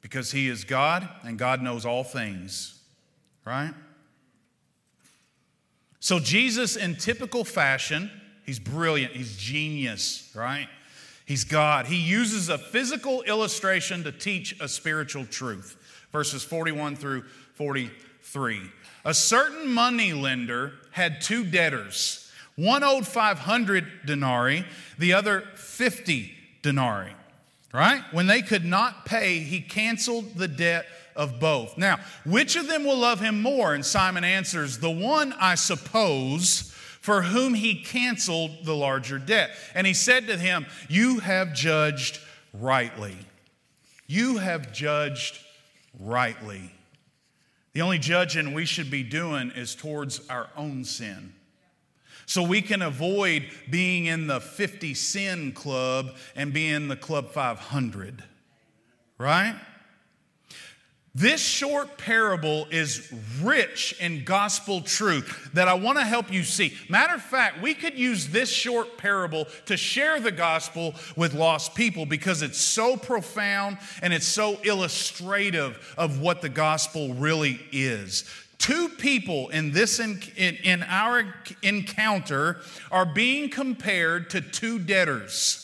Because 0.00 0.32
He 0.32 0.48
is 0.48 0.64
God 0.64 1.08
and 1.22 1.38
God 1.38 1.62
knows 1.62 1.86
all 1.86 2.02
things, 2.02 2.82
right? 3.44 3.72
So, 6.00 6.18
Jesus, 6.18 6.74
in 6.74 6.96
typical 6.96 7.44
fashion, 7.44 8.10
He's 8.44 8.58
brilliant, 8.58 9.12
He's 9.12 9.36
genius, 9.36 10.28
right? 10.34 10.66
He's 11.24 11.44
God. 11.44 11.86
He 11.86 11.96
uses 11.96 12.48
a 12.48 12.58
physical 12.58 13.22
illustration 13.22 14.02
to 14.02 14.10
teach 14.10 14.60
a 14.60 14.66
spiritual 14.66 15.24
truth. 15.24 15.76
Verses 16.10 16.42
41 16.42 16.96
through 16.96 17.22
43. 17.54 18.60
A 19.04 19.14
certain 19.14 19.72
money 19.72 20.12
lender 20.12 20.72
had 20.90 21.20
two 21.20 21.44
debtors. 21.44 22.25
One 22.56 22.82
owed 22.82 23.06
500 23.06 24.06
denarii, 24.06 24.64
the 24.98 25.12
other 25.12 25.42
50 25.54 26.32
denarii. 26.62 27.12
Right? 27.72 28.02
When 28.12 28.26
they 28.26 28.40
could 28.40 28.64
not 28.64 29.04
pay, 29.04 29.40
he 29.40 29.60
canceled 29.60 30.36
the 30.36 30.48
debt 30.48 30.86
of 31.14 31.38
both. 31.38 31.76
Now, 31.76 31.98
which 32.24 32.56
of 32.56 32.68
them 32.68 32.84
will 32.84 32.96
love 32.96 33.20
him 33.20 33.42
more? 33.42 33.74
And 33.74 33.84
Simon 33.84 34.24
answers, 34.24 34.78
The 34.78 34.90
one, 34.90 35.34
I 35.34 35.56
suppose, 35.56 36.72
for 37.02 37.22
whom 37.22 37.52
he 37.52 37.82
canceled 37.82 38.64
the 38.64 38.74
larger 38.74 39.18
debt. 39.18 39.50
And 39.74 39.86
he 39.86 39.92
said 39.92 40.26
to 40.28 40.38
him, 40.38 40.64
You 40.88 41.18
have 41.18 41.52
judged 41.52 42.18
rightly. 42.54 43.16
You 44.06 44.38
have 44.38 44.72
judged 44.72 45.38
rightly. 46.00 46.72
The 47.74 47.82
only 47.82 47.98
judging 47.98 48.54
we 48.54 48.64
should 48.64 48.90
be 48.90 49.02
doing 49.02 49.50
is 49.50 49.74
towards 49.74 50.26
our 50.30 50.48
own 50.56 50.84
sin 50.84 51.34
so 52.26 52.42
we 52.42 52.60
can 52.60 52.82
avoid 52.82 53.46
being 53.70 54.06
in 54.06 54.26
the 54.26 54.40
50 54.40 54.94
sin 54.94 55.52
club 55.52 56.16
and 56.34 56.52
being 56.52 56.74
in 56.74 56.88
the 56.88 56.96
club 56.96 57.30
500. 57.30 58.22
Right? 59.16 59.56
This 61.16 61.40
short 61.40 61.96
parable 61.96 62.66
is 62.70 63.10
rich 63.40 63.96
in 63.98 64.24
gospel 64.24 64.82
truth 64.82 65.48
that 65.54 65.66
I 65.66 65.72
want 65.72 65.96
to 65.96 66.04
help 66.04 66.30
you 66.30 66.42
see. 66.42 66.76
Matter 66.90 67.14
of 67.14 67.22
fact, 67.22 67.62
we 67.62 67.72
could 67.72 67.98
use 67.98 68.28
this 68.28 68.50
short 68.50 68.98
parable 68.98 69.46
to 69.64 69.78
share 69.78 70.20
the 70.20 70.30
gospel 70.30 70.94
with 71.16 71.32
lost 71.32 71.74
people 71.74 72.04
because 72.04 72.42
it's 72.42 72.60
so 72.60 72.98
profound 72.98 73.78
and 74.02 74.12
it's 74.12 74.26
so 74.26 74.58
illustrative 74.62 75.94
of 75.96 76.20
what 76.20 76.42
the 76.42 76.50
gospel 76.50 77.14
really 77.14 77.60
is. 77.72 78.30
Two 78.58 78.88
people 78.88 79.48
in 79.50 79.72
this 79.72 80.00
in, 80.00 80.20
in, 80.36 80.56
in 80.56 80.82
our 80.82 81.34
encounter 81.62 82.58
are 82.90 83.06
being 83.06 83.50
compared 83.50 84.30
to 84.30 84.40
two 84.40 84.78
debtors. 84.78 85.62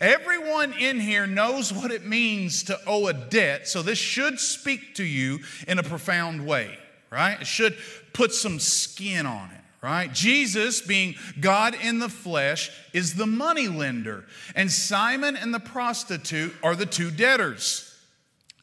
Everyone 0.00 0.72
in 0.72 0.98
here 0.98 1.26
knows 1.26 1.72
what 1.72 1.90
it 1.90 2.04
means 2.04 2.64
to 2.64 2.78
owe 2.86 3.06
a 3.06 3.12
debt, 3.12 3.68
so 3.68 3.82
this 3.82 3.98
should 3.98 4.40
speak 4.40 4.94
to 4.96 5.04
you 5.04 5.40
in 5.68 5.78
a 5.78 5.82
profound 5.82 6.46
way, 6.46 6.76
right? 7.10 7.40
It 7.40 7.46
should 7.46 7.76
put 8.12 8.32
some 8.32 8.58
skin 8.58 9.26
on 9.26 9.50
it, 9.50 9.60
right? 9.80 10.12
Jesus, 10.12 10.80
being 10.80 11.14
God 11.40 11.76
in 11.80 11.98
the 11.98 12.08
flesh, 12.08 12.70
is 12.92 13.14
the 13.14 13.26
money 13.26 13.68
lender, 13.68 14.24
and 14.54 14.70
Simon 14.70 15.36
and 15.36 15.54
the 15.54 15.60
prostitute 15.60 16.54
are 16.62 16.74
the 16.74 16.86
two 16.86 17.10
debtors. 17.10 17.94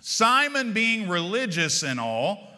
Simon, 0.01 0.73
being 0.73 1.07
religious 1.07 1.83
and 1.83 1.99
all, 1.99 2.52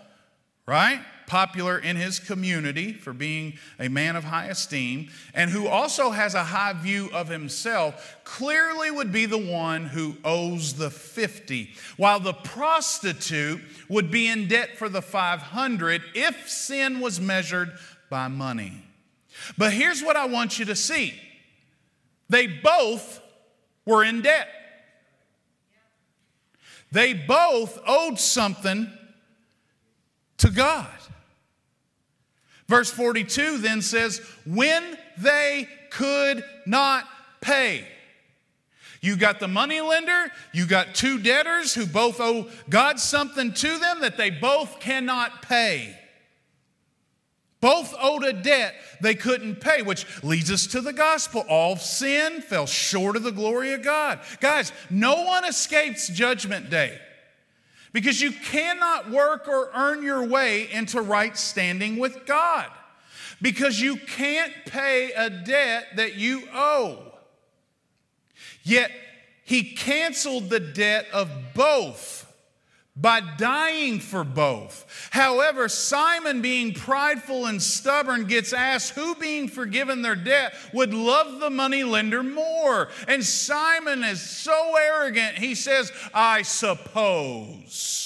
right? 0.66 1.02
popular 1.28 1.78
in 1.78 1.96
his 1.96 2.20
community 2.20 2.94
for 2.94 3.14
being 3.14 3.54
a 3.80 3.90
man 3.90 4.16
of 4.16 4.24
high 4.24 4.46
esteem, 4.46 5.10
and 5.34 5.50
who 5.50 5.68
also 5.68 6.12
has 6.12 6.34
a 6.34 6.44
high 6.44 6.74
view 6.74 7.10
of 7.14 7.28
himself, 7.28 8.18
clearly 8.24 8.92
would 8.92 9.12
be 9.12 9.26
the 9.26 9.38
one 9.38 9.86
who 9.86 10.16
owes 10.24 10.74
the 10.74 10.90
50, 10.90 11.72
while 11.98 12.20
the 12.20 12.34
prostitute 12.34 13.62
would 13.90 14.12
be 14.12 14.28
in 14.28 14.48
debt 14.48 14.78
for 14.78 14.90
the 14.90 15.02
500 15.02 16.02
if 16.14 16.50
sin 16.50 17.00
was 17.00 17.20
measured 17.20 17.72
by 18.10 18.28
money. 18.28 18.84
But 19.58 19.74
here's 19.74 20.02
what 20.02 20.16
I 20.16 20.26
want 20.26 20.60
you 20.60 20.66
to 20.66 20.76
see 20.76 21.14
they 22.30 22.48
both 22.48 23.22
were 23.86 24.04
in 24.04 24.22
debt. 24.22 24.48
They 26.92 27.14
both 27.14 27.78
owed 27.86 28.20
something 28.20 28.92
to 30.38 30.50
God. 30.50 30.88
Verse 32.68 32.90
42 32.90 33.60
then 33.60 33.82
says, 33.82 34.22
when 34.46 34.98
they 35.18 35.68
could 35.92 36.44
not 36.66 37.06
pay. 37.42 37.88
You 39.02 39.16
got 39.18 39.40
the 39.40 39.48
money 39.48 39.82
lender, 39.82 40.32
you 40.52 40.66
got 40.66 40.96
two 40.96 41.20
debtors 41.20 41.76
who 41.76 41.86
both 41.86 42.20
owe 42.20 42.48
God 42.70 43.00
something 43.00 43.54
to 43.54 43.78
them 43.78 44.02
that 44.02 44.18
they 44.18 44.32
both 44.32 44.80
cannot 44.80 45.44
pay. 45.44 45.96
Both 47.62 47.96
owed 48.00 48.24
a 48.24 48.34
debt 48.34 48.76
they 49.02 49.16
couldn't 49.16 49.62
pay, 49.62 49.82
which 49.84 50.06
leads 50.24 50.52
us 50.52 50.68
to 50.68 50.82
the 50.82 50.94
gospel. 50.94 51.46
All 51.48 51.78
sin 51.78 52.42
fell 52.42 52.66
short 52.66 53.16
of 53.16 53.24
the 53.24 53.32
glory 53.32 53.74
of 53.74 53.84
God. 53.84 54.20
Guys, 54.40 54.72
no 54.90 55.24
one 55.24 55.46
escapes 55.46 56.08
judgment 56.10 56.70
day 56.70 57.00
because 57.96 58.20
you 58.20 58.34
cannot 58.34 59.10
work 59.10 59.48
or 59.48 59.72
earn 59.74 60.04
your 60.04 60.28
way 60.28 60.70
into 60.70 61.00
right 61.00 61.38
standing 61.38 61.96
with 61.96 62.26
God 62.26 62.70
because 63.42 63.80
you 63.80 63.96
can't 63.96 64.52
pay 64.66 65.14
a 65.14 65.30
debt 65.30 65.86
that 65.96 66.16
you 66.16 66.46
owe. 66.54 67.14
Yet, 68.64 68.92
he 69.46 69.64
canceled 69.76 70.50
the 70.50 70.60
debt 70.60 71.08
of 71.14 71.30
both 71.54 72.25
by 72.96 73.20
dying 73.38 74.00
for 74.00 74.24
both. 74.24 75.10
However, 75.12 75.68
Simon, 75.68 76.42
being 76.42 76.74
prideful 76.74 77.46
and 77.46 77.62
stubborn, 77.62 78.26
gets 78.26 78.54
asked 78.54 78.94
who, 78.94 79.16
being 79.16 79.50
forgiven 79.50 80.02
their 80.02 80.16
debt, 80.16 80.54
would 80.74 80.94
love 80.94 81.42
the 81.42 81.50
money 81.50 81.84
lender 81.84 82.24
more. 82.24 82.90
And 83.08 83.24
Simon 83.24 84.04
is 84.04 84.22
so 84.22 84.76
arrogant, 84.78 85.38
he 85.38 85.56
says, 85.56 85.92
I 86.14 86.44
suppose. 86.44 88.04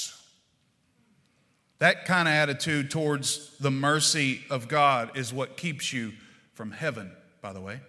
That 1.78 2.04
kind 2.04 2.28
of 2.28 2.34
attitude 2.34 2.90
towards 2.90 3.56
the 3.58 3.70
mercy 3.70 4.42
of 4.50 4.68
God 4.68 5.16
is 5.16 5.32
what 5.32 5.56
keeps 5.56 5.92
you 5.92 6.12
from 6.52 6.72
heaven, 6.72 7.12
by 7.40 7.52
the 7.52 7.60
way. 7.60 7.80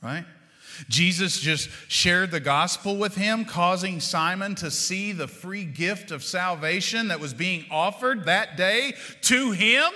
Right? 0.00 0.24
Jesus 0.88 1.40
just 1.40 1.68
shared 1.88 2.30
the 2.30 2.40
gospel 2.40 2.96
with 2.96 3.16
him, 3.16 3.44
causing 3.44 4.00
Simon 4.00 4.54
to 4.56 4.70
see 4.70 5.12
the 5.12 5.28
free 5.28 5.64
gift 5.64 6.10
of 6.10 6.22
salvation 6.22 7.08
that 7.08 7.20
was 7.20 7.34
being 7.34 7.64
offered 7.70 8.24
that 8.24 8.56
day 8.56 8.94
to 9.22 9.52
him. 9.52 9.90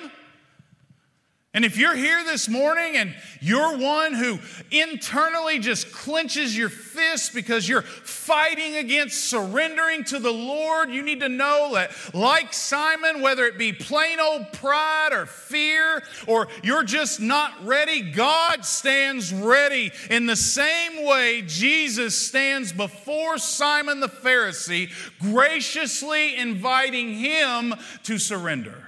And 1.52 1.64
if 1.64 1.76
you're 1.76 1.96
here 1.96 2.22
this 2.22 2.48
morning 2.48 2.94
and 2.94 3.12
you're 3.40 3.76
one 3.76 4.14
who 4.14 4.38
internally 4.70 5.58
just 5.58 5.90
clenches 5.90 6.56
your 6.56 6.68
fist 6.68 7.34
because 7.34 7.68
you're 7.68 7.82
fighting 7.82 8.76
against 8.76 9.24
surrendering 9.24 10.04
to 10.04 10.20
the 10.20 10.30
Lord, 10.30 10.90
you 10.90 11.02
need 11.02 11.18
to 11.20 11.28
know 11.28 11.72
that, 11.74 11.90
like 12.14 12.52
Simon, 12.52 13.20
whether 13.20 13.46
it 13.46 13.58
be 13.58 13.72
plain 13.72 14.20
old 14.20 14.52
pride 14.52 15.08
or 15.12 15.26
fear, 15.26 16.04
or 16.28 16.46
you're 16.62 16.84
just 16.84 17.18
not 17.18 17.66
ready, 17.66 18.12
God 18.12 18.64
stands 18.64 19.34
ready. 19.34 19.90
In 20.08 20.26
the 20.26 20.36
same 20.36 21.04
way, 21.04 21.42
Jesus 21.44 22.16
stands 22.16 22.72
before 22.72 23.38
Simon 23.38 23.98
the 23.98 24.08
Pharisee, 24.08 24.88
graciously 25.18 26.36
inviting 26.36 27.12
him 27.12 27.74
to 28.04 28.18
surrender. 28.18 28.86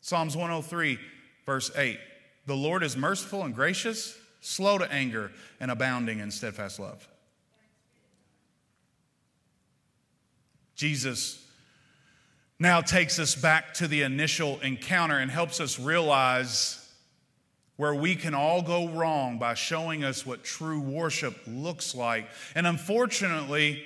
Psalms 0.00 0.36
103 0.36 1.00
Verse 1.46 1.70
8 1.76 1.98
The 2.46 2.56
Lord 2.56 2.82
is 2.82 2.96
merciful 2.96 3.44
and 3.44 3.54
gracious, 3.54 4.18
slow 4.40 4.76
to 4.78 4.92
anger, 4.92 5.30
and 5.60 5.70
abounding 5.70 6.18
in 6.18 6.30
steadfast 6.30 6.78
love. 6.78 7.08
Jesus 10.74 11.42
now 12.58 12.80
takes 12.80 13.18
us 13.18 13.34
back 13.34 13.72
to 13.74 13.88
the 13.88 14.02
initial 14.02 14.58
encounter 14.60 15.18
and 15.18 15.30
helps 15.30 15.60
us 15.60 15.78
realize 15.78 16.82
where 17.76 17.94
we 17.94 18.14
can 18.14 18.34
all 18.34 18.62
go 18.62 18.88
wrong 18.88 19.38
by 19.38 19.54
showing 19.54 20.02
us 20.02 20.24
what 20.24 20.42
true 20.42 20.80
worship 20.80 21.36
looks 21.46 21.94
like. 21.94 22.26
And 22.54 22.66
unfortunately, 22.66 23.84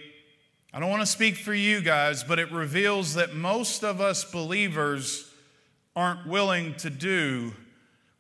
I 0.73 0.79
don't 0.79 0.90
want 0.90 1.03
to 1.03 1.07
speak 1.07 1.37
for 1.37 1.53
you 1.53 1.81
guys, 1.81 2.23
but 2.23 2.38
it 2.38 2.53
reveals 2.53 3.14
that 3.14 3.35
most 3.35 3.83
of 3.83 4.01
us 4.01 4.25
believers 4.25 5.30
aren't 5.96 6.26
willing 6.26 6.74
to 6.76 6.90
do 6.90 7.53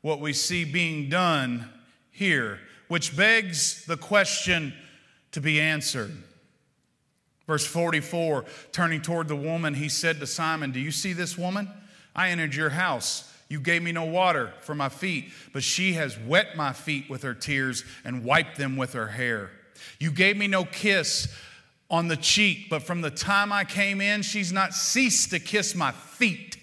what 0.02 0.20
we 0.20 0.32
see 0.32 0.64
being 0.64 1.08
done 1.08 1.68
here, 2.10 2.58
which 2.88 3.16
begs 3.16 3.84
the 3.86 3.96
question 3.96 4.74
to 5.32 5.40
be 5.40 5.60
answered. 5.60 6.10
Verse 7.46 7.66
44, 7.66 8.44
turning 8.72 9.02
toward 9.02 9.28
the 9.28 9.36
woman, 9.36 9.74
he 9.74 9.88
said 9.88 10.20
to 10.20 10.26
Simon, 10.26 10.70
Do 10.70 10.80
you 10.80 10.90
see 10.92 11.12
this 11.12 11.36
woman? 11.36 11.68
I 12.14 12.30
entered 12.30 12.54
your 12.54 12.70
house. 12.70 13.26
You 13.48 13.60
gave 13.60 13.82
me 13.82 13.90
no 13.90 14.04
water 14.04 14.52
for 14.60 14.76
my 14.76 14.88
feet, 14.88 15.32
but 15.52 15.64
she 15.64 15.94
has 15.94 16.16
wet 16.16 16.56
my 16.56 16.72
feet 16.72 17.10
with 17.10 17.22
her 17.22 17.34
tears 17.34 17.84
and 18.04 18.24
wiped 18.24 18.56
them 18.56 18.76
with 18.76 18.92
her 18.92 19.08
hair. 19.08 19.50
You 19.98 20.12
gave 20.12 20.36
me 20.36 20.46
no 20.46 20.64
kiss 20.64 21.26
on 21.90 22.06
the 22.06 22.16
cheek, 22.16 22.68
but 22.70 22.84
from 22.84 23.00
the 23.00 23.10
time 23.10 23.52
I 23.52 23.64
came 23.64 24.00
in, 24.00 24.22
she's 24.22 24.52
not 24.52 24.72
ceased 24.72 25.30
to 25.30 25.40
kiss 25.40 25.74
my 25.74 25.90
feet. 25.90 26.56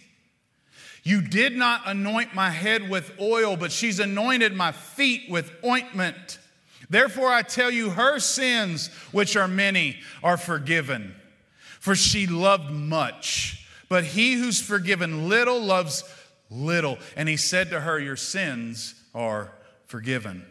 You 1.08 1.22
did 1.22 1.56
not 1.56 1.84
anoint 1.86 2.36
my 2.36 2.50
head 2.50 2.90
with 2.90 3.14
oil, 3.18 3.56
but 3.56 3.72
she's 3.72 4.02
anointed 4.02 4.54
my 4.54 4.74
feet 4.74 5.30
with 5.30 5.50
ointment. 5.64 6.38
Therefore, 6.90 7.32
I 7.32 7.44
tell 7.44 7.72
you, 7.72 7.92
her 7.92 8.20
sins, 8.20 8.90
which 9.14 9.38
are 9.38 9.48
many, 9.48 10.00
are 10.22 10.36
forgiven. 10.36 11.16
For 11.80 11.96
she 11.96 12.28
loved 12.28 12.72
much. 12.72 13.66
But 13.88 14.04
he 14.04 14.34
who's 14.34 14.60
forgiven 14.60 15.30
little 15.30 15.62
loves 15.62 16.04
little. 16.50 16.98
And 17.16 17.30
he 17.30 17.38
said 17.38 17.70
to 17.70 17.80
her, 17.80 17.98
Your 17.98 18.18
sins 18.18 18.94
are 19.16 19.54
forgiven. 19.86 20.46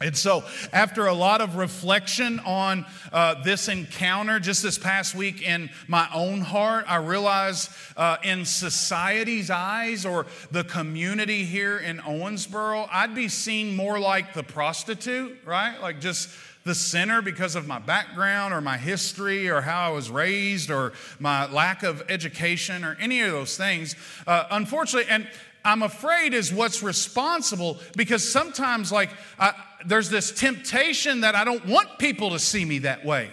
And 0.00 0.16
so, 0.16 0.44
after 0.72 1.08
a 1.08 1.12
lot 1.12 1.40
of 1.40 1.56
reflection 1.56 2.38
on 2.40 2.86
uh, 3.12 3.42
this 3.42 3.66
encounter 3.66 4.38
just 4.38 4.62
this 4.62 4.78
past 4.78 5.16
week 5.16 5.42
in 5.42 5.70
my 5.88 6.08
own 6.14 6.40
heart, 6.40 6.84
I 6.86 6.96
realized 6.96 7.70
uh, 7.96 8.18
in 8.22 8.44
society's 8.44 9.50
eyes 9.50 10.06
or 10.06 10.26
the 10.52 10.62
community 10.62 11.44
here 11.44 11.78
in 11.78 11.98
Owensboro, 11.98 12.88
I'd 12.92 13.16
be 13.16 13.26
seen 13.28 13.74
more 13.74 13.98
like 13.98 14.34
the 14.34 14.44
prostitute, 14.44 15.36
right? 15.44 15.80
Like 15.80 16.00
just 16.00 16.30
the 16.62 16.76
sinner 16.76 17.20
because 17.20 17.56
of 17.56 17.66
my 17.66 17.80
background 17.80 18.54
or 18.54 18.60
my 18.60 18.76
history 18.76 19.48
or 19.48 19.60
how 19.62 19.88
I 19.90 19.92
was 19.92 20.10
raised 20.10 20.70
or 20.70 20.92
my 21.18 21.50
lack 21.50 21.82
of 21.82 22.04
education 22.08 22.84
or 22.84 22.96
any 23.00 23.20
of 23.22 23.32
those 23.32 23.56
things. 23.56 23.96
Uh, 24.28 24.44
unfortunately, 24.52 25.10
and 25.10 25.26
I'm 25.64 25.82
afraid 25.82 26.34
is 26.34 26.52
what's 26.52 26.82
responsible 26.82 27.78
because 27.96 28.26
sometimes, 28.26 28.92
like, 28.92 29.10
I, 29.38 29.54
there's 29.86 30.10
this 30.10 30.32
temptation 30.32 31.22
that 31.22 31.34
I 31.34 31.44
don't 31.44 31.66
want 31.66 31.98
people 31.98 32.30
to 32.30 32.38
see 32.38 32.64
me 32.64 32.80
that 32.80 33.04
way. 33.04 33.30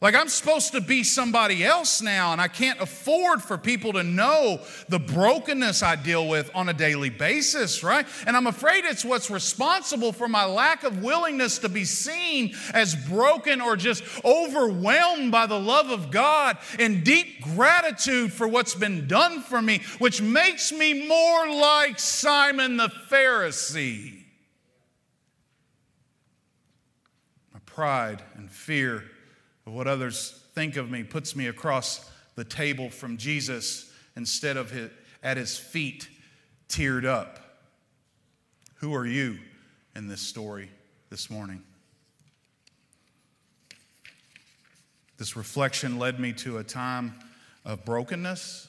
Like 0.00 0.14
I'm 0.14 0.28
supposed 0.28 0.72
to 0.72 0.80
be 0.80 1.02
somebody 1.02 1.64
else 1.64 2.00
now, 2.00 2.30
and 2.30 2.40
I 2.40 2.46
can't 2.46 2.80
afford 2.80 3.42
for 3.42 3.58
people 3.58 3.94
to 3.94 4.04
know 4.04 4.60
the 4.88 5.00
brokenness 5.00 5.82
I 5.82 5.96
deal 5.96 6.28
with 6.28 6.52
on 6.54 6.68
a 6.68 6.72
daily 6.72 7.10
basis, 7.10 7.82
right? 7.82 8.06
And 8.24 8.36
I'm 8.36 8.46
afraid 8.46 8.84
it's 8.84 9.04
what's 9.04 9.28
responsible 9.28 10.12
for 10.12 10.28
my 10.28 10.44
lack 10.44 10.84
of 10.84 11.02
willingness 11.02 11.58
to 11.58 11.68
be 11.68 11.84
seen 11.84 12.54
as 12.72 12.94
broken 12.94 13.60
or 13.60 13.74
just 13.76 14.04
overwhelmed 14.24 15.32
by 15.32 15.46
the 15.46 15.58
love 15.58 15.90
of 15.90 16.12
God 16.12 16.58
and 16.78 17.02
deep 17.02 17.42
gratitude 17.42 18.32
for 18.32 18.46
what's 18.46 18.76
been 18.76 19.08
done 19.08 19.40
for 19.40 19.60
me, 19.60 19.80
which 19.98 20.22
makes 20.22 20.70
me 20.70 21.08
more 21.08 21.48
like 21.48 21.98
Simon 21.98 22.76
the 22.76 22.88
Pharisee. 23.10 24.18
My 27.52 27.58
pride 27.78 28.20
and 28.34 28.50
fear 28.50 29.04
of 29.64 29.72
what 29.72 29.86
others 29.86 30.42
think 30.52 30.74
of 30.74 30.90
me 30.90 31.04
puts 31.04 31.36
me 31.36 31.46
across 31.46 32.10
the 32.34 32.42
table 32.42 32.90
from 32.90 33.16
Jesus 33.16 33.92
instead 34.16 34.56
of 34.56 34.72
at 35.22 35.36
his 35.36 35.56
feet, 35.56 36.08
teared 36.68 37.04
up. 37.04 37.38
Who 38.78 38.96
are 38.96 39.06
you 39.06 39.38
in 39.94 40.08
this 40.08 40.20
story 40.20 40.70
this 41.08 41.30
morning? 41.30 41.62
This 45.16 45.36
reflection 45.36 46.00
led 46.00 46.18
me 46.18 46.32
to 46.32 46.58
a 46.58 46.64
time 46.64 47.14
of 47.64 47.84
brokenness, 47.84 48.66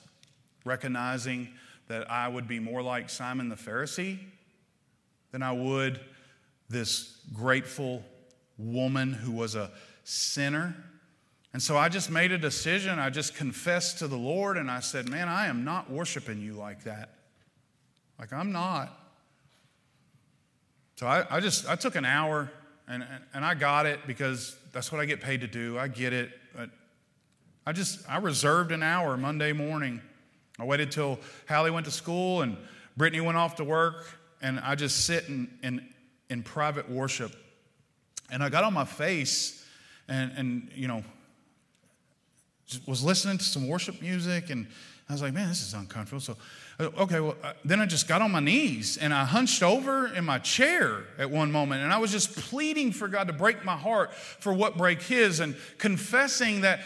recognizing 0.65 1.49
that 1.87 2.11
I 2.11 2.27
would 2.27 2.47
be 2.47 2.59
more 2.59 2.83
like 2.83 3.09
Simon 3.09 3.49
the 3.49 3.55
Pharisee 3.55 4.19
than 5.31 5.41
I 5.41 5.53
would 5.53 5.99
this 6.69 7.17
grateful 7.33 8.03
woman 8.59 9.13
who 9.13 9.31
was 9.31 9.55
a 9.55 9.71
sinner. 10.03 10.75
And 11.53 11.61
so 11.61 11.77
I 11.77 11.89
just 11.89 12.11
made 12.11 12.31
a 12.31 12.37
decision. 12.37 12.99
I 12.99 13.09
just 13.09 13.35
confessed 13.35 13.99
to 13.99 14.07
the 14.07 14.17
Lord 14.17 14.57
and 14.57 14.69
I 14.69 14.81
said, 14.81 15.09
Man, 15.09 15.27
I 15.27 15.47
am 15.47 15.63
not 15.63 15.89
worshiping 15.89 16.41
you 16.41 16.53
like 16.53 16.83
that. 16.83 17.09
Like, 18.19 18.33
I'm 18.33 18.51
not. 18.51 18.95
So 20.97 21.07
I, 21.07 21.25
I 21.29 21.39
just, 21.39 21.67
I 21.67 21.75
took 21.75 21.95
an 21.95 22.05
hour 22.05 22.51
and, 22.87 23.05
and 23.33 23.45
I 23.45 23.53
got 23.53 23.85
it 23.85 24.01
because 24.05 24.57
that's 24.73 24.91
what 24.91 24.99
I 24.99 25.05
get 25.05 25.21
paid 25.21 25.41
to 25.41 25.47
do. 25.47 25.79
I 25.79 25.87
get 25.87 26.11
it. 26.11 26.31
But 26.55 26.69
I 27.65 27.71
just, 27.71 28.07
I 28.09 28.17
reserved 28.17 28.71
an 28.71 28.83
hour 28.83 29.15
Monday 29.15 29.53
morning. 29.53 30.01
I 30.59 30.65
waited 30.65 30.91
till 30.91 31.19
Hallie 31.47 31.71
went 31.71 31.85
to 31.85 31.91
school 31.91 32.41
and 32.41 32.57
Brittany 32.97 33.21
went 33.21 33.37
off 33.37 33.55
to 33.55 33.63
work, 33.63 34.07
and 34.41 34.59
I 34.59 34.75
just 34.75 35.05
sit 35.05 35.29
in, 35.29 35.49
in, 35.63 35.87
in 36.29 36.43
private 36.43 36.89
worship. 36.89 37.33
And 38.31 38.43
I 38.43 38.49
got 38.49 38.63
on 38.63 38.73
my 38.73 38.85
face 38.85 39.65
and, 40.07 40.31
and 40.35 40.71
you 40.73 40.87
know, 40.87 41.03
was 42.85 43.03
listening 43.03 43.37
to 43.37 43.43
some 43.43 43.67
worship 43.67 44.01
music, 44.01 44.51
and 44.51 44.67
I 45.09 45.13
was 45.13 45.21
like, 45.23 45.33
man, 45.33 45.49
this 45.49 45.63
is 45.63 45.73
uncomfortable. 45.73 46.21
So 46.21 46.37
uh, 46.79 46.89
okay, 46.99 47.19
well, 47.19 47.35
uh, 47.43 47.53
then 47.65 47.81
I 47.81 47.85
just 47.85 48.07
got 48.07 48.21
on 48.21 48.31
my 48.31 48.39
knees 48.39 48.97
and 48.97 49.13
I 49.13 49.25
hunched 49.25 49.63
over 49.63 50.07
in 50.07 50.23
my 50.23 50.39
chair 50.39 51.03
at 51.17 51.29
one 51.29 51.51
moment 51.51 51.83
and 51.83 51.91
I 51.91 51.97
was 51.97 52.11
just 52.11 52.35
pleading 52.35 52.93
for 52.93 53.09
God 53.09 53.27
to 53.27 53.33
break 53.33 53.65
my 53.65 53.75
heart 53.75 54.13
for 54.13 54.53
what 54.53 54.77
break 54.77 55.01
His 55.01 55.41
and 55.41 55.57
confessing 55.77 56.61
that 56.61 56.79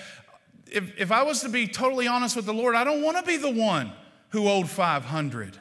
if, 0.71 0.99
if 0.99 1.11
I 1.11 1.21
was 1.21 1.41
to 1.41 1.49
be 1.49 1.67
totally 1.67 2.07
honest 2.07 2.35
with 2.35 2.45
the 2.45 2.53
Lord, 2.53 2.75
I 2.75 2.83
don't 2.83 3.03
want 3.03 3.17
to 3.17 3.23
be 3.23 3.37
the 3.37 3.51
one 3.51 3.91
who 4.29 4.49
owed 4.49 4.67
500. 4.67 5.59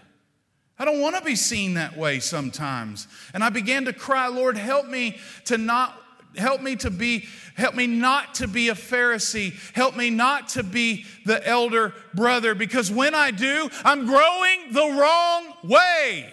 I 0.82 0.84
don't 0.84 1.00
want 1.00 1.14
to 1.14 1.22
be 1.22 1.36
seen 1.36 1.74
that 1.74 1.96
way 1.96 2.18
sometimes. 2.18 3.06
And 3.34 3.44
I 3.44 3.50
began 3.50 3.84
to 3.84 3.92
cry, 3.92 4.26
Lord, 4.26 4.56
help 4.56 4.88
me 4.88 5.16
to 5.44 5.56
not 5.56 5.96
help 6.36 6.60
me 6.60 6.74
to 6.74 6.90
be 6.90 7.28
help 7.54 7.76
me 7.76 7.86
not 7.86 8.34
to 8.34 8.48
be 8.48 8.68
a 8.68 8.74
pharisee. 8.74 9.52
Help 9.76 9.96
me 9.96 10.10
not 10.10 10.48
to 10.48 10.64
be 10.64 11.04
the 11.24 11.46
elder 11.46 11.94
brother 12.14 12.56
because 12.56 12.90
when 12.90 13.14
i 13.14 13.30
do 13.30 13.70
i'm 13.84 14.06
growing 14.06 14.72
the 14.72 14.98
wrong 14.98 15.54
way. 15.62 16.28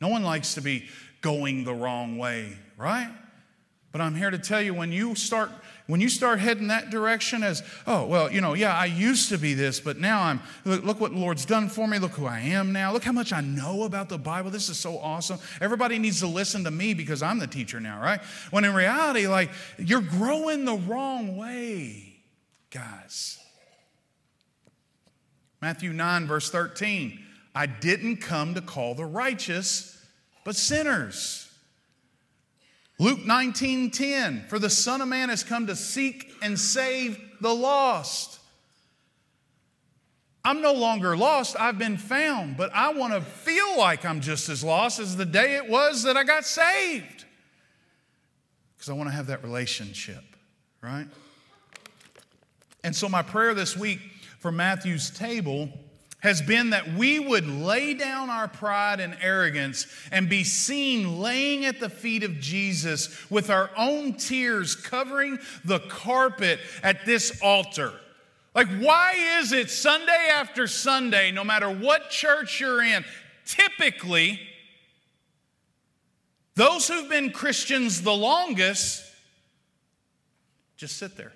No 0.00 0.08
one 0.08 0.24
likes 0.24 0.54
to 0.54 0.60
be 0.60 0.86
going 1.20 1.62
the 1.62 1.74
wrong 1.74 2.18
way 2.18 2.58
right? 2.76 3.12
But 3.92 4.00
i'm 4.00 4.16
here 4.16 4.32
to 4.32 4.38
tell 4.38 4.60
you 4.60 4.74
when 4.74 4.90
you 4.90 5.14
start 5.14 5.52
when 5.86 6.00
you 6.00 6.08
start 6.08 6.38
heading 6.38 6.68
that 6.68 6.88
direction 6.88 7.42
as, 7.42 7.62
oh, 7.86 8.06
well, 8.06 8.32
you 8.32 8.40
know, 8.40 8.54
yeah, 8.54 8.74
I 8.74 8.86
used 8.86 9.28
to 9.28 9.36
be 9.36 9.52
this, 9.52 9.80
but 9.80 9.98
now 9.98 10.22
I'm, 10.22 10.40
look, 10.64 10.82
look 10.82 11.00
what 11.00 11.12
the 11.12 11.18
Lord's 11.18 11.44
done 11.44 11.68
for 11.68 11.86
me. 11.86 11.98
Look 11.98 12.12
who 12.12 12.24
I 12.24 12.40
am 12.40 12.72
now. 12.72 12.90
Look 12.92 13.04
how 13.04 13.12
much 13.12 13.34
I 13.34 13.42
know 13.42 13.82
about 13.82 14.08
the 14.08 14.16
Bible. 14.16 14.50
This 14.50 14.70
is 14.70 14.78
so 14.78 14.98
awesome. 14.98 15.38
Everybody 15.60 15.98
needs 15.98 16.20
to 16.20 16.26
listen 16.26 16.64
to 16.64 16.70
me 16.70 16.94
because 16.94 17.22
I'm 17.22 17.38
the 17.38 17.46
teacher 17.46 17.80
now, 17.80 18.00
right? 18.00 18.20
When 18.50 18.64
in 18.64 18.72
reality, 18.72 19.26
like, 19.26 19.50
you're 19.78 20.00
growing 20.00 20.64
the 20.64 20.76
wrong 20.76 21.36
way, 21.36 22.16
guys. 22.70 23.38
Matthew 25.60 25.92
9, 25.92 26.26
verse 26.26 26.50
13. 26.50 27.20
I 27.54 27.66
didn't 27.66 28.16
come 28.18 28.54
to 28.54 28.62
call 28.62 28.94
the 28.94 29.04
righteous, 29.04 30.02
but 30.44 30.56
sinners. 30.56 31.43
Luke 32.98 33.24
19 33.24 33.90
10, 33.90 34.44
for 34.48 34.58
the 34.58 34.70
Son 34.70 35.00
of 35.00 35.08
Man 35.08 35.28
has 35.28 35.42
come 35.42 35.66
to 35.66 35.76
seek 35.76 36.32
and 36.42 36.58
save 36.58 37.18
the 37.40 37.54
lost. 37.54 38.40
I'm 40.44 40.60
no 40.60 40.74
longer 40.74 41.16
lost, 41.16 41.56
I've 41.58 41.78
been 41.78 41.96
found, 41.96 42.56
but 42.56 42.70
I 42.74 42.92
want 42.92 43.14
to 43.14 43.22
feel 43.22 43.78
like 43.78 44.04
I'm 44.04 44.20
just 44.20 44.48
as 44.50 44.62
lost 44.62 45.00
as 45.00 45.16
the 45.16 45.24
day 45.24 45.56
it 45.56 45.68
was 45.68 46.02
that 46.02 46.16
I 46.16 46.24
got 46.24 46.44
saved. 46.44 47.24
Because 48.76 48.90
I 48.90 48.92
want 48.92 49.08
to 49.08 49.14
have 49.14 49.28
that 49.28 49.42
relationship, 49.42 50.22
right? 50.82 51.06
And 52.84 52.94
so, 52.94 53.08
my 53.08 53.22
prayer 53.22 53.54
this 53.54 53.76
week 53.76 54.00
for 54.38 54.52
Matthew's 54.52 55.10
table 55.10 55.70
has 56.24 56.40
been 56.40 56.70
that 56.70 56.94
we 56.94 57.20
would 57.20 57.46
lay 57.46 57.92
down 57.92 58.30
our 58.30 58.48
pride 58.48 58.98
and 58.98 59.14
arrogance 59.20 59.86
and 60.10 60.26
be 60.26 60.42
seen 60.42 61.20
laying 61.20 61.66
at 61.66 61.78
the 61.80 61.90
feet 61.90 62.24
of 62.24 62.40
Jesus 62.40 63.30
with 63.30 63.50
our 63.50 63.70
own 63.76 64.14
tears 64.14 64.74
covering 64.74 65.38
the 65.66 65.80
carpet 65.80 66.58
at 66.82 67.04
this 67.04 67.40
altar. 67.42 67.92
Like, 68.54 68.68
why 68.78 69.38
is 69.38 69.52
it 69.52 69.68
Sunday 69.68 70.28
after 70.32 70.66
Sunday, 70.66 71.30
no 71.30 71.44
matter 71.44 71.68
what 71.68 72.08
church 72.08 72.58
you're 72.58 72.82
in, 72.82 73.04
typically, 73.44 74.40
those 76.54 76.88
who've 76.88 77.10
been 77.10 77.32
Christians 77.32 78.00
the 78.00 78.14
longest 78.14 79.04
just 80.78 80.96
sit 80.96 81.18
there 81.18 81.32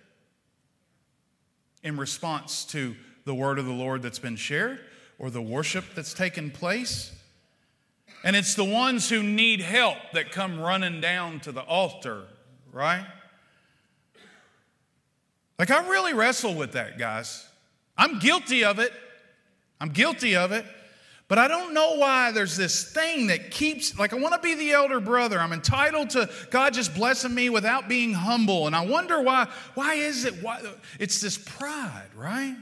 in 1.83 1.99
response 1.99 2.65
to 2.67 2.97
the 3.29 3.35
word 3.35 3.59
of 3.59 3.67
the 3.67 3.73
Lord 3.73 4.03
that's 4.03 4.19
been 4.19 4.37
shared 4.37 4.81
or 5.19 5.29
the 5.31 5.43
worship 5.43 5.85
that's 5.95 6.15
taken 6.15 6.51
place. 6.51 7.13
And 8.25 8.35
it's 8.35 8.55
the 8.55 8.65
ones 8.65 9.09
who 9.09 9.23
need 9.23 9.61
help 9.61 9.99
that 10.15 10.33
come 10.33 10.59
running 10.59 11.01
down 11.01 11.39
to 11.41 11.53
the 11.53 11.61
altar, 11.61 12.23
right? 12.73 13.07
Like, 15.59 15.71
I 15.71 15.87
really 15.89 16.15
wrestle 16.15 16.55
with 16.55 16.73
that, 16.73 16.99
guys. 16.99 17.47
I'm 17.97 18.19
guilty 18.19 18.65
of 18.65 18.79
it. 18.79 18.93
I'm 19.81 19.91
guilty 19.91 20.35
of 20.35 20.51
it. 20.51 20.65
But 21.29 21.39
I 21.39 21.47
don't 21.47 21.75
know 21.75 21.97
why 21.97 22.33
there's 22.33 22.57
this 22.57 22.91
thing 22.91 23.27
that 23.27 23.51
keeps, 23.51 23.99
like, 23.99 24.15
I 24.15 24.17
want 24.17 24.35
to 24.35 24.41
be 24.41 24.55
the 24.55 24.71
elder 24.71 25.01
brother. 25.01 25.39
I'm 25.39 25.53
entitled 25.53 26.11
to 26.11 26.31
God 26.51 26.73
just 26.73 26.95
blessing 26.95 27.35
me 27.35 27.51
without 27.51 27.89
being 27.89 28.15
humble. 28.15 28.67
And 28.67 28.75
I 28.75 28.87
wonder 28.87 29.21
why, 29.21 29.49
why 29.75 29.95
is 29.95 30.25
it? 30.25 30.43
Why, 30.43 30.63
it's 30.99 31.21
this 31.21 31.37
pride, 31.37 32.09
right? 32.17 32.57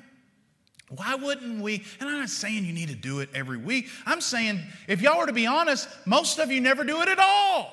Why 0.90 1.16
wouldn't 1.16 1.60
we? 1.60 1.82
And 1.98 2.08
I'm 2.08 2.20
not 2.20 2.28
saying 2.28 2.64
you 2.64 2.72
need 2.72 2.88
to 2.88 2.94
do 2.94 3.18
it 3.20 3.28
every 3.34 3.58
week. 3.58 3.88
I'm 4.04 4.20
saying, 4.20 4.60
if 4.86 5.02
y'all 5.02 5.18
were 5.18 5.26
to 5.26 5.32
be 5.32 5.46
honest, 5.46 5.88
most 6.06 6.38
of 6.38 6.50
you 6.50 6.60
never 6.60 6.84
do 6.84 7.02
it 7.02 7.08
at 7.08 7.18
all. 7.18 7.72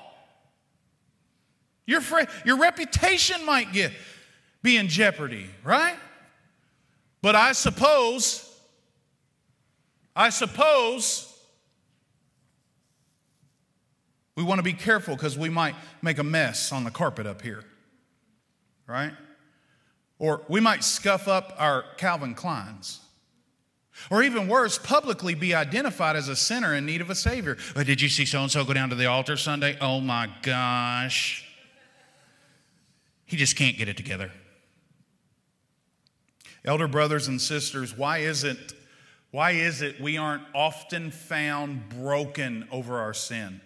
Your, 1.85 2.01
fr- 2.01 2.21
your 2.45 2.57
reputation 2.57 3.45
might 3.45 3.71
get, 3.71 3.91
be 4.63 4.77
in 4.77 4.87
jeopardy, 4.87 5.47
right? 5.63 5.95
But 7.21 7.35
I 7.35 7.51
suppose, 7.51 8.49
I 10.15 10.29
suppose 10.29 11.29
we 14.35 14.43
want 14.43 14.59
to 14.59 14.63
be 14.63 14.73
careful 14.73 15.15
because 15.15 15.37
we 15.37 15.49
might 15.49 15.75
make 16.01 16.17
a 16.17 16.23
mess 16.23 16.71
on 16.71 16.83
the 16.83 16.91
carpet 16.91 17.27
up 17.27 17.41
here, 17.41 17.63
right? 18.87 19.11
Or 20.17 20.43
we 20.47 20.59
might 20.59 20.83
scuff 20.83 21.27
up 21.27 21.53
our 21.59 21.85
Calvin 21.97 22.33
Kleins. 22.33 22.99
Or 24.09 24.23
even 24.23 24.47
worse, 24.47 24.77
publicly 24.77 25.35
be 25.35 25.53
identified 25.53 26.15
as 26.15 26.27
a 26.27 26.35
sinner 26.35 26.73
in 26.73 26.85
need 26.85 27.01
of 27.01 27.09
a 27.09 27.15
Savior. 27.15 27.57
But 27.75 27.85
did 27.85 28.01
you 28.01 28.09
see 28.09 28.25
so 28.25 28.41
and 28.41 28.51
so 28.51 28.65
go 28.65 28.73
down 28.73 28.89
to 28.89 28.95
the 28.95 29.05
altar 29.05 29.37
Sunday? 29.37 29.77
Oh 29.79 29.99
my 29.99 30.29
gosh. 30.41 31.45
He 33.25 33.37
just 33.37 33.55
can't 33.55 33.77
get 33.77 33.87
it 33.87 33.97
together. 33.97 34.31
Elder 36.65 36.87
brothers 36.87 37.27
and 37.27 37.41
sisters, 37.41 37.97
why 37.97 38.19
is 38.19 38.43
it 38.43 38.73
why 39.31 39.51
is 39.51 39.81
it 39.81 39.99
we 39.99 40.17
aren't 40.17 40.43
often 40.53 41.09
found 41.09 41.89
broken 41.89 42.67
over 42.71 42.99
our 42.99 43.15
sin? 43.15 43.61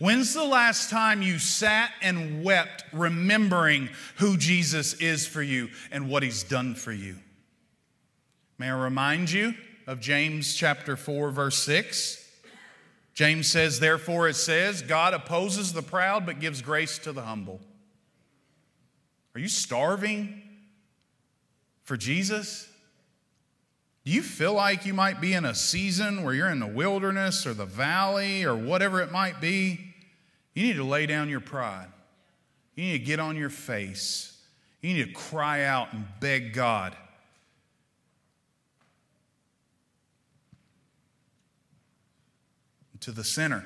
When's 0.00 0.34
the 0.34 0.42
last 0.44 0.90
time 0.90 1.22
you 1.22 1.38
sat 1.38 1.92
and 2.02 2.42
wept 2.42 2.84
remembering 2.92 3.88
who 4.16 4.36
Jesus 4.36 4.94
is 4.94 5.28
for 5.28 5.42
you 5.42 5.70
and 5.92 6.08
what 6.08 6.24
he's 6.24 6.42
done 6.42 6.74
for 6.74 6.92
you? 6.92 7.16
May 8.62 8.70
I 8.70 8.80
remind 8.80 9.32
you 9.32 9.54
of 9.88 9.98
James 9.98 10.54
chapter 10.54 10.96
4, 10.96 11.32
verse 11.32 11.60
6? 11.64 12.24
James 13.12 13.50
says, 13.50 13.80
Therefore, 13.80 14.28
it 14.28 14.36
says, 14.36 14.82
God 14.82 15.14
opposes 15.14 15.72
the 15.72 15.82
proud 15.82 16.24
but 16.24 16.38
gives 16.38 16.62
grace 16.62 16.96
to 17.00 17.10
the 17.10 17.22
humble. 17.22 17.58
Are 19.34 19.40
you 19.40 19.48
starving 19.48 20.42
for 21.82 21.96
Jesus? 21.96 22.68
Do 24.04 24.12
you 24.12 24.22
feel 24.22 24.54
like 24.54 24.86
you 24.86 24.94
might 24.94 25.20
be 25.20 25.32
in 25.32 25.44
a 25.44 25.56
season 25.56 26.22
where 26.22 26.32
you're 26.32 26.48
in 26.48 26.60
the 26.60 26.66
wilderness 26.68 27.44
or 27.44 27.54
the 27.54 27.66
valley 27.66 28.44
or 28.44 28.54
whatever 28.54 29.02
it 29.02 29.10
might 29.10 29.40
be? 29.40 29.92
You 30.54 30.62
need 30.62 30.76
to 30.76 30.84
lay 30.84 31.06
down 31.06 31.28
your 31.28 31.40
pride. 31.40 31.88
You 32.76 32.84
need 32.84 32.92
to 32.92 33.04
get 33.04 33.18
on 33.18 33.36
your 33.36 33.50
face. 33.50 34.40
You 34.82 34.94
need 34.94 35.04
to 35.06 35.12
cry 35.12 35.64
out 35.64 35.92
and 35.92 36.06
beg 36.20 36.52
God 36.52 36.96
to 43.02 43.12
the 43.12 43.24
sinner 43.24 43.64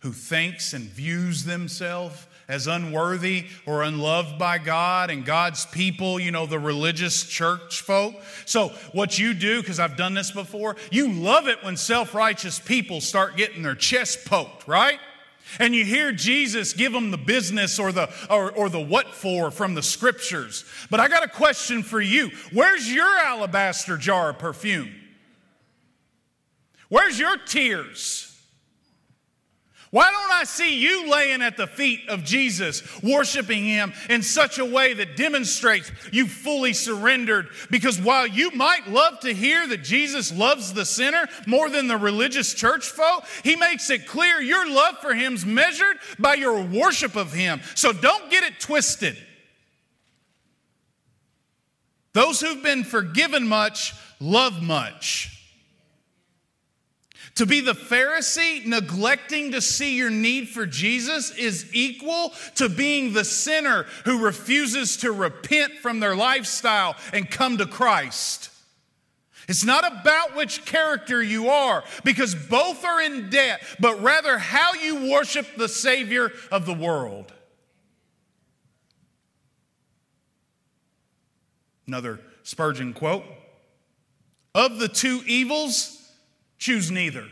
who 0.00 0.12
thinks 0.12 0.72
and 0.72 0.84
views 0.84 1.44
themselves 1.44 2.26
as 2.48 2.68
unworthy 2.68 3.46
or 3.66 3.82
unloved 3.82 4.38
by 4.38 4.58
God 4.58 5.10
and 5.10 5.24
God's 5.24 5.66
people, 5.66 6.20
you 6.20 6.30
know, 6.30 6.46
the 6.46 6.60
religious 6.60 7.24
church 7.24 7.80
folk. 7.80 8.14
So, 8.44 8.68
what 8.92 9.18
you 9.18 9.34
do, 9.34 9.60
because 9.60 9.80
I've 9.80 9.96
done 9.96 10.14
this 10.14 10.30
before, 10.30 10.76
you 10.92 11.10
love 11.10 11.48
it 11.48 11.64
when 11.64 11.76
self 11.76 12.14
righteous 12.14 12.60
people 12.60 13.00
start 13.00 13.36
getting 13.36 13.62
their 13.62 13.74
chest 13.74 14.26
poked, 14.26 14.68
right? 14.68 15.00
And 15.58 15.74
you 15.74 15.84
hear 15.84 16.12
Jesus 16.12 16.72
give 16.72 16.92
them 16.92 17.10
the 17.10 17.18
business 17.18 17.78
or 17.78 17.90
the, 17.92 18.08
or, 18.28 18.50
or 18.52 18.68
the 18.68 18.80
what 18.80 19.14
for 19.14 19.50
from 19.50 19.74
the 19.74 19.82
scriptures. 19.82 20.64
But 20.90 21.00
I 21.00 21.08
got 21.08 21.24
a 21.24 21.28
question 21.28 21.82
for 21.82 22.00
you. 22.00 22.30
Where's 22.52 22.92
your 22.92 23.18
alabaster 23.18 23.96
jar 23.96 24.30
of 24.30 24.38
perfume? 24.38 24.90
Where's 26.88 27.18
your 27.18 27.36
tears? 27.36 28.32
Why 29.90 30.10
don't 30.10 30.32
I 30.32 30.44
see 30.44 30.78
you 30.78 31.08
laying 31.08 31.42
at 31.42 31.56
the 31.56 31.66
feet 31.66 32.08
of 32.08 32.24
Jesus, 32.24 32.82
worshiping 33.02 33.64
Him 33.64 33.92
in 34.10 34.20
such 34.20 34.58
a 34.58 34.64
way 34.64 34.92
that 34.94 35.16
demonstrates 35.16 35.90
you 36.12 36.26
fully 36.26 36.72
surrendered? 36.72 37.48
Because 37.70 38.00
while 38.00 38.26
you 38.26 38.50
might 38.50 38.88
love 38.88 39.20
to 39.20 39.32
hear 39.32 39.66
that 39.68 39.84
Jesus 39.84 40.36
loves 40.36 40.72
the 40.74 40.84
sinner 40.84 41.28
more 41.46 41.70
than 41.70 41.86
the 41.86 41.96
religious 41.96 42.52
church 42.52 42.88
folk, 42.88 43.24
He 43.44 43.54
makes 43.54 43.88
it 43.88 44.06
clear 44.06 44.40
your 44.40 44.68
love 44.68 44.98
for 44.98 45.14
Him's 45.14 45.46
measured 45.46 45.96
by 46.18 46.34
your 46.34 46.62
worship 46.62 47.14
of 47.14 47.32
Him. 47.32 47.60
So 47.74 47.92
don't 47.92 48.30
get 48.30 48.42
it 48.42 48.58
twisted. 48.58 49.16
Those 52.12 52.40
who've 52.40 52.62
been 52.62 52.82
forgiven 52.82 53.46
much 53.46 53.94
love 54.20 54.62
much. 54.62 55.35
To 57.36 57.44
be 57.44 57.60
the 57.60 57.74
Pharisee, 57.74 58.64
neglecting 58.64 59.52
to 59.52 59.60
see 59.60 59.96
your 59.96 60.08
need 60.08 60.48
for 60.48 60.64
Jesus, 60.64 61.30
is 61.36 61.66
equal 61.74 62.32
to 62.54 62.70
being 62.70 63.12
the 63.12 63.24
sinner 63.24 63.84
who 64.06 64.24
refuses 64.24 64.96
to 64.98 65.12
repent 65.12 65.74
from 65.74 66.00
their 66.00 66.16
lifestyle 66.16 66.96
and 67.12 67.30
come 67.30 67.58
to 67.58 67.66
Christ. 67.66 68.50
It's 69.48 69.64
not 69.64 69.86
about 69.86 70.34
which 70.34 70.64
character 70.64 71.22
you 71.22 71.50
are, 71.50 71.84
because 72.04 72.34
both 72.34 72.84
are 72.84 73.02
in 73.02 73.28
debt, 73.28 73.62
but 73.78 74.02
rather 74.02 74.38
how 74.38 74.72
you 74.72 75.10
worship 75.10 75.46
the 75.56 75.68
Savior 75.68 76.32
of 76.50 76.64
the 76.64 76.74
world. 76.74 77.32
Another 81.86 82.18
Spurgeon 82.44 82.94
quote 82.94 83.24
Of 84.54 84.78
the 84.78 84.88
two 84.88 85.22
evils, 85.26 85.95
choose 86.58 86.90
neither. 86.90 87.26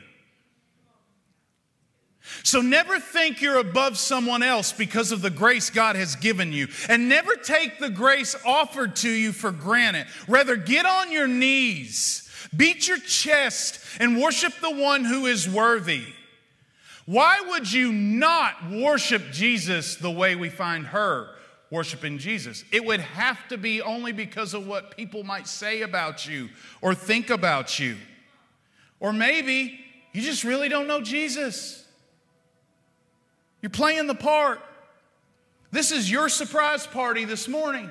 So 2.43 2.61
never 2.61 2.99
think 2.99 3.41
you're 3.43 3.59
above 3.59 3.99
someone 3.99 4.43
else 4.43 4.73
because 4.73 5.13
of 5.13 5.23
the 5.23 5.31
grace 5.31 5.71
God 5.71 5.95
has 5.97 6.17
given 6.17 6.53
you. 6.53 6.69
And 6.89 7.09
never 7.09 7.35
take 7.35 7.79
the 7.79 7.91
grace 7.91 8.35
offered 8.45 8.97
to 8.97 9.11
you 9.11 9.33
for 9.33 9.51
granted. 9.51 10.07
Rather, 10.27 10.57
get 10.57 10.87
on 10.87 11.13
your 11.13 11.29
knees, 11.29 12.29
beat 12.57 12.89
your 12.89 12.99
chest, 12.99 13.81
and 14.01 14.21
worship 14.21 14.55
the 14.61 14.71
one 14.71 15.05
who 15.05 15.27
is 15.27 15.49
worthy. 15.49 16.05
Why 17.07 17.41
would 17.49 17.71
you 17.71 17.93
not 17.93 18.71
worship 18.71 19.23
Jesus 19.31 19.97
the 19.97 20.11
way 20.11 20.35
we 20.35 20.49
find 20.49 20.87
her 20.87 21.29
worshiping 21.71 22.19
Jesus? 22.19 22.65
It 22.73 22.85
would 22.85 23.01
have 23.01 23.47
to 23.49 23.59
be 23.59 23.83
only 23.83 24.13
because 24.13 24.55
of 24.55 24.67
what 24.67 24.97
people 24.97 25.23
might 25.23 25.47
say 25.47 25.83
about 25.83 26.27
you 26.27 26.49
or 26.81 26.95
think 26.95 27.29
about 27.29 27.79
you. 27.79 27.97
Or 29.05 29.13
maybe 29.13 29.79
you 30.15 30.23
just 30.23 30.45
really 30.45 30.71
don't 30.71 30.87
know 30.87 31.03
Jesus. 31.03 31.85
You're 33.61 33.69
playing 33.69 34.07
the 34.07 34.15
part. 34.15 34.63
This 35.71 35.93
is 35.93 36.11
your 36.11 36.31
surprise 36.31 36.87
party 36.87 37.27
this 37.27 37.47
morning. 37.47 37.91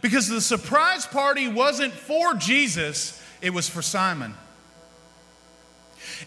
Because 0.00 0.28
the 0.28 0.40
surprise 0.40 1.06
party 1.06 1.48
wasn't 1.48 1.92
for 1.92 2.34
Jesus, 2.34 3.20
it 3.42 3.50
was 3.50 3.68
for 3.68 3.82
Simon. 3.82 4.36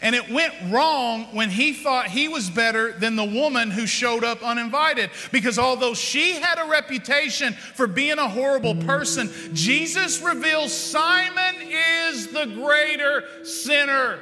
And 0.02 0.16
it 0.16 0.30
went 0.30 0.54
wrong 0.70 1.24
when 1.32 1.50
he 1.50 1.74
thought 1.74 2.08
he 2.08 2.28
was 2.28 2.50
better 2.50 2.92
than 2.94 3.16
the 3.16 3.26
woman 3.26 3.72
who 3.72 3.86
showed 3.86 4.24
up 4.24 4.44
uninvited. 4.44 5.10
Because 5.32 5.58
although 5.60 5.94
she 5.94 6.34
had 6.34 6.64
a 6.64 6.70
reputation 6.70 7.54
for 7.54 7.88
being 7.88 8.20
a 8.20 8.30
horrible 8.30 8.76
person, 8.76 9.30
Jesus 9.54 10.22
reveals 10.22 10.74
Simon 10.74 11.56
is 11.62 12.28
the 12.28 12.46
greater 12.46 13.24
sinner. 13.44 14.20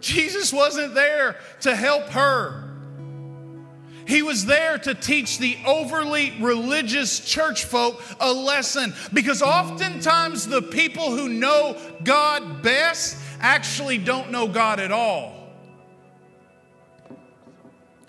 Jesus 0.00 0.52
wasn't 0.52 0.94
there 0.94 1.36
to 1.62 1.74
help 1.74 2.04
her. 2.10 2.67
He 4.08 4.22
was 4.22 4.46
there 4.46 4.78
to 4.78 4.94
teach 4.94 5.36
the 5.36 5.58
overly 5.66 6.32
religious 6.40 7.20
church 7.20 7.66
folk 7.66 8.02
a 8.18 8.32
lesson 8.32 8.94
because 9.12 9.42
oftentimes 9.42 10.46
the 10.46 10.62
people 10.62 11.14
who 11.14 11.28
know 11.28 11.76
God 12.04 12.62
best 12.62 13.18
actually 13.38 13.98
don't 13.98 14.30
know 14.30 14.48
God 14.48 14.80
at 14.80 14.90
all. 14.90 15.50
And 17.10 17.18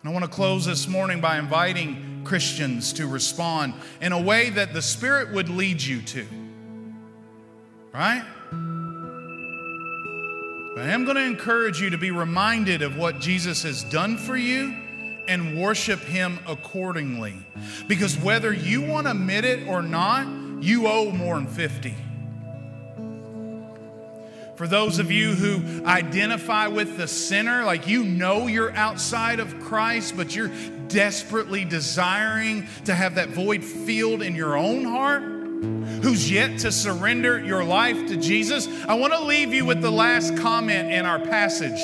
I 0.06 0.12
want 0.12 0.24
to 0.24 0.32
close 0.32 0.66
this 0.66 0.88
morning 0.88 1.20
by 1.20 1.38
inviting 1.38 2.22
Christians 2.24 2.94
to 2.94 3.06
respond 3.06 3.74
in 4.00 4.14
a 4.14 4.22
way 4.22 4.52
that 4.52 4.74
the 4.74 4.82
Spirit 4.82 5.34
would 5.34 5.50
lead 5.50 5.82
you 5.82 6.02
to. 6.02 6.26
Right? 7.94 8.24
I 10.78 10.92
am 10.92 11.04
going 11.04 11.18
to 11.18 11.26
encourage 11.26 11.82
you 11.82 11.90
to 11.90 11.98
be 11.98 12.12
reminded 12.12 12.84
of 12.84 12.96
what 12.96 13.20
Jesus 13.20 13.64
has 13.64 13.84
done 13.84 14.16
for 14.16 14.38
you 14.38 14.78
and 15.30 15.62
worship 15.62 16.00
Him 16.02 16.40
accordingly. 16.48 17.36
Because 17.88 18.18
whether 18.18 18.52
you 18.52 18.82
want 18.82 19.06
to 19.06 19.12
admit 19.12 19.46
it 19.46 19.68
or 19.68 19.82
not, 19.82 20.28
you 20.62 20.88
owe 20.88 21.12
more 21.12 21.36
than 21.36 21.48
50. 21.48 21.96
For 24.56 24.68
those 24.68 25.00
of 25.00 25.10
you 25.10 25.32
who 25.32 25.86
identify 25.86 26.68
with 26.68 26.98
the 26.98 27.08
sinner, 27.08 27.64
like 27.64 27.88
you 27.88 28.04
know 28.04 28.48
you're 28.48 28.76
outside 28.76 29.40
of 29.40 29.58
Christ, 29.62 30.18
but 30.18 30.36
you're 30.36 30.52
desperately 30.90 31.64
desiring 31.64 32.68
to 32.84 32.94
have 32.94 33.16
that 33.16 33.30
void 33.30 33.64
filled 33.64 34.22
in 34.22 34.36
your 34.36 34.58
own 34.58 34.84
heart, 34.84 35.22
who's 35.22 36.30
yet 36.30 36.60
to 36.60 36.72
surrender 36.72 37.40
your 37.40 37.64
life 37.64 38.08
to 38.08 38.18
Jesus, 38.18 38.68
I 38.86 38.96
want 38.96 39.14
to 39.14 39.22
leave 39.22 39.54
you 39.54 39.64
with 39.64 39.82
the 39.82 39.92
last 39.92 40.36
comment 40.38 40.92
in 40.92 41.06
our 41.06 41.20
passage 41.20 41.80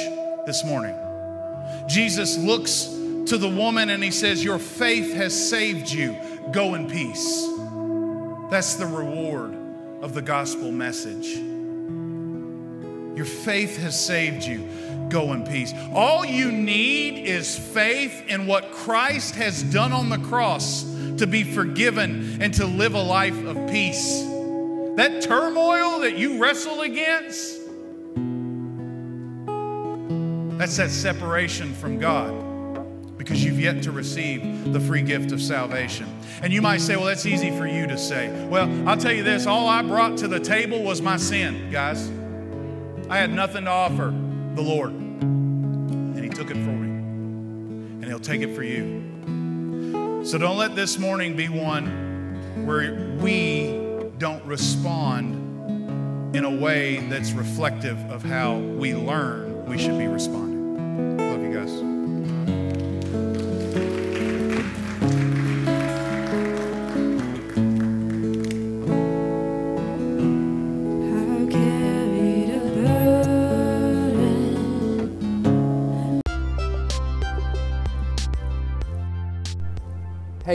this 0.46 0.66
morning. 0.66 0.96
Jesus 1.88 2.38
looks 2.38 2.90
to 3.28 3.38
the 3.38 3.50
woman 3.50 3.90
and 3.90 4.04
he 4.04 4.12
says, 4.12 4.44
Your 4.44 4.60
faith 4.60 5.14
has 5.14 5.50
saved 5.50 5.90
you. 5.90 6.16
Go 6.52 6.76
in 6.76 6.90
peace. 6.90 7.48
That's 8.52 8.76
the 8.76 8.86
reward 8.86 9.56
of 10.02 10.14
the 10.14 10.22
gospel 10.22 10.72
message. 10.72 11.28
Your 13.18 13.26
faith 13.26 13.78
has 13.78 14.00
saved 14.00 14.44
you. 14.44 14.68
Go 15.10 15.34
in 15.34 15.44
peace. 15.44 15.74
All 15.94 16.26
you 16.26 16.52
need 16.52 17.26
is 17.26 17.58
faith 17.58 18.24
in 18.28 18.46
what 18.46 18.72
Christ 18.72 19.36
has 19.36 19.64
done 19.64 19.92
on 19.92 20.10
the 20.10 20.18
cross 20.18 20.84
to 21.18 21.26
be 21.26 21.44
forgiven 21.44 22.42
and 22.42 22.54
to 22.56 22.66
live 22.66 22.94
a 22.94 23.02
life 23.02 23.44
of 23.46 23.70
peace. 23.70 24.22
That 24.98 25.22
turmoil 25.22 26.00
that 26.02 26.18
you 26.18 26.40
wrestle 26.40 26.82
against, 26.82 27.62
that's 30.58 30.78
that 30.78 30.90
separation 30.90 31.74
from 31.74 32.00
God 32.00 32.55
because 33.18 33.44
you've 33.44 33.60
yet 33.60 33.82
to 33.84 33.92
receive 33.92 34.74
the 34.74 34.80
free 34.80 35.02
gift 35.02 35.32
of 35.32 35.42
salvation. 35.42 36.08
And 36.42 36.52
you 36.52 36.62
might 36.62 36.82
say, 36.82 36.96
well, 36.96 37.06
that's 37.06 37.26
easy 37.26 37.50
for 37.52 37.66
you 37.66 37.88
to 37.88 37.98
say. 37.98 38.48
Well, 38.48 38.70
I'll 38.88 38.98
tell 38.98 39.14
you 39.14 39.24
this 39.24 39.46
all 39.46 39.68
I 39.68 39.82
brought 39.82 40.18
to 40.18 40.28
the 40.28 40.40
table 40.40 40.84
was 40.84 41.02
my 41.02 41.18
sin, 41.18 41.72
guys. 41.72 42.10
I 43.10 43.18
had 43.18 43.32
nothing 43.32 43.66
to 43.66 43.72
offer 43.72 44.14
the 44.56 44.62
Lord. 44.62 44.92
And 44.92 46.20
He 46.24 46.30
took 46.30 46.50
it 46.50 46.56
for 46.56 46.72
me. 46.72 46.90
And 46.90 48.06
He'll 48.06 48.20
take 48.20 48.42
it 48.42 48.56
for 48.56 48.64
you. 48.64 50.24
So 50.26 50.38
don't 50.38 50.58
let 50.58 50.76
this 50.76 50.98
morning 50.98 51.36
be 51.36 51.50
one 51.50 52.66
where 52.66 53.16
we 53.20 53.80
don't 54.18 54.44
respond 54.46 56.36
in 56.36 56.44
a 56.44 56.50
way 56.50 56.98
that's 57.10 57.32
reflective 57.32 57.98
of 58.10 58.24
how 58.24 58.58
we 58.58 58.96
learn 58.96 59.66
we 59.66 59.78
should 59.78 59.98
be 59.98 60.08
responding. 60.08 61.25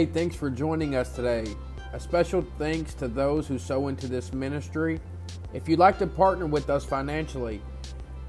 Hey, 0.00 0.06
thanks 0.06 0.34
for 0.34 0.48
joining 0.48 0.94
us 0.94 1.14
today. 1.14 1.44
A 1.92 2.00
special 2.00 2.42
thanks 2.56 2.94
to 2.94 3.06
those 3.06 3.46
who 3.46 3.58
sow 3.58 3.88
into 3.88 4.06
this 4.06 4.32
ministry. 4.32 4.98
If 5.52 5.68
you'd 5.68 5.78
like 5.78 5.98
to 5.98 6.06
partner 6.06 6.46
with 6.46 6.70
us 6.70 6.86
financially, 6.86 7.60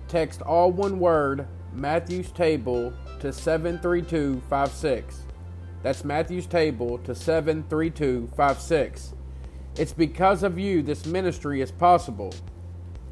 text 0.09 0.41
all 0.41 0.69
one 0.69 0.99
word 0.99 1.47
Matthew's 1.71 2.29
Table 2.33 2.91
to 3.21 3.31
73256. 3.31 5.23
That's 5.81 6.03
Matthew's 6.03 6.45
Table 6.45 6.97
to 7.05 7.15
73256. 7.15 9.13
It's 9.77 9.93
because 9.93 10.43
of 10.43 10.59
you 10.59 10.81
this 10.81 11.05
ministry 11.05 11.61
is 11.61 11.71
possible. 11.71 12.33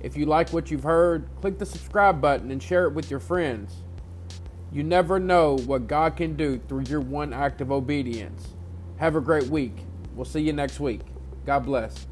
If 0.02 0.18
you 0.18 0.26
like 0.26 0.50
what 0.50 0.70
you've 0.70 0.84
heard, 0.84 1.30
click 1.40 1.60
the 1.60 1.66
subscribe 1.66 2.20
button 2.20 2.52
and 2.52 2.62
share 2.62 2.88
it 2.88 2.94
with 2.94 3.10
your 3.10 3.22
friends. 3.22 3.84
You 4.72 4.84
never 4.84 5.20
know 5.20 5.58
what 5.58 5.88
God 5.88 6.16
can 6.16 6.36
do 6.36 6.60
through 6.68 6.84
your 6.84 7.02
one 7.02 7.34
act 7.34 7.60
of 7.60 7.72
obedience. 7.72 8.54
Have 8.98 9.16
a 9.16 9.22
great 9.22 9.48
week. 9.48 9.74
We'll 10.14 10.26
see 10.26 10.42
you 10.42 10.54
next 10.54 10.80
week. 10.80 11.02
God 11.46 11.66
bless. 11.66 12.06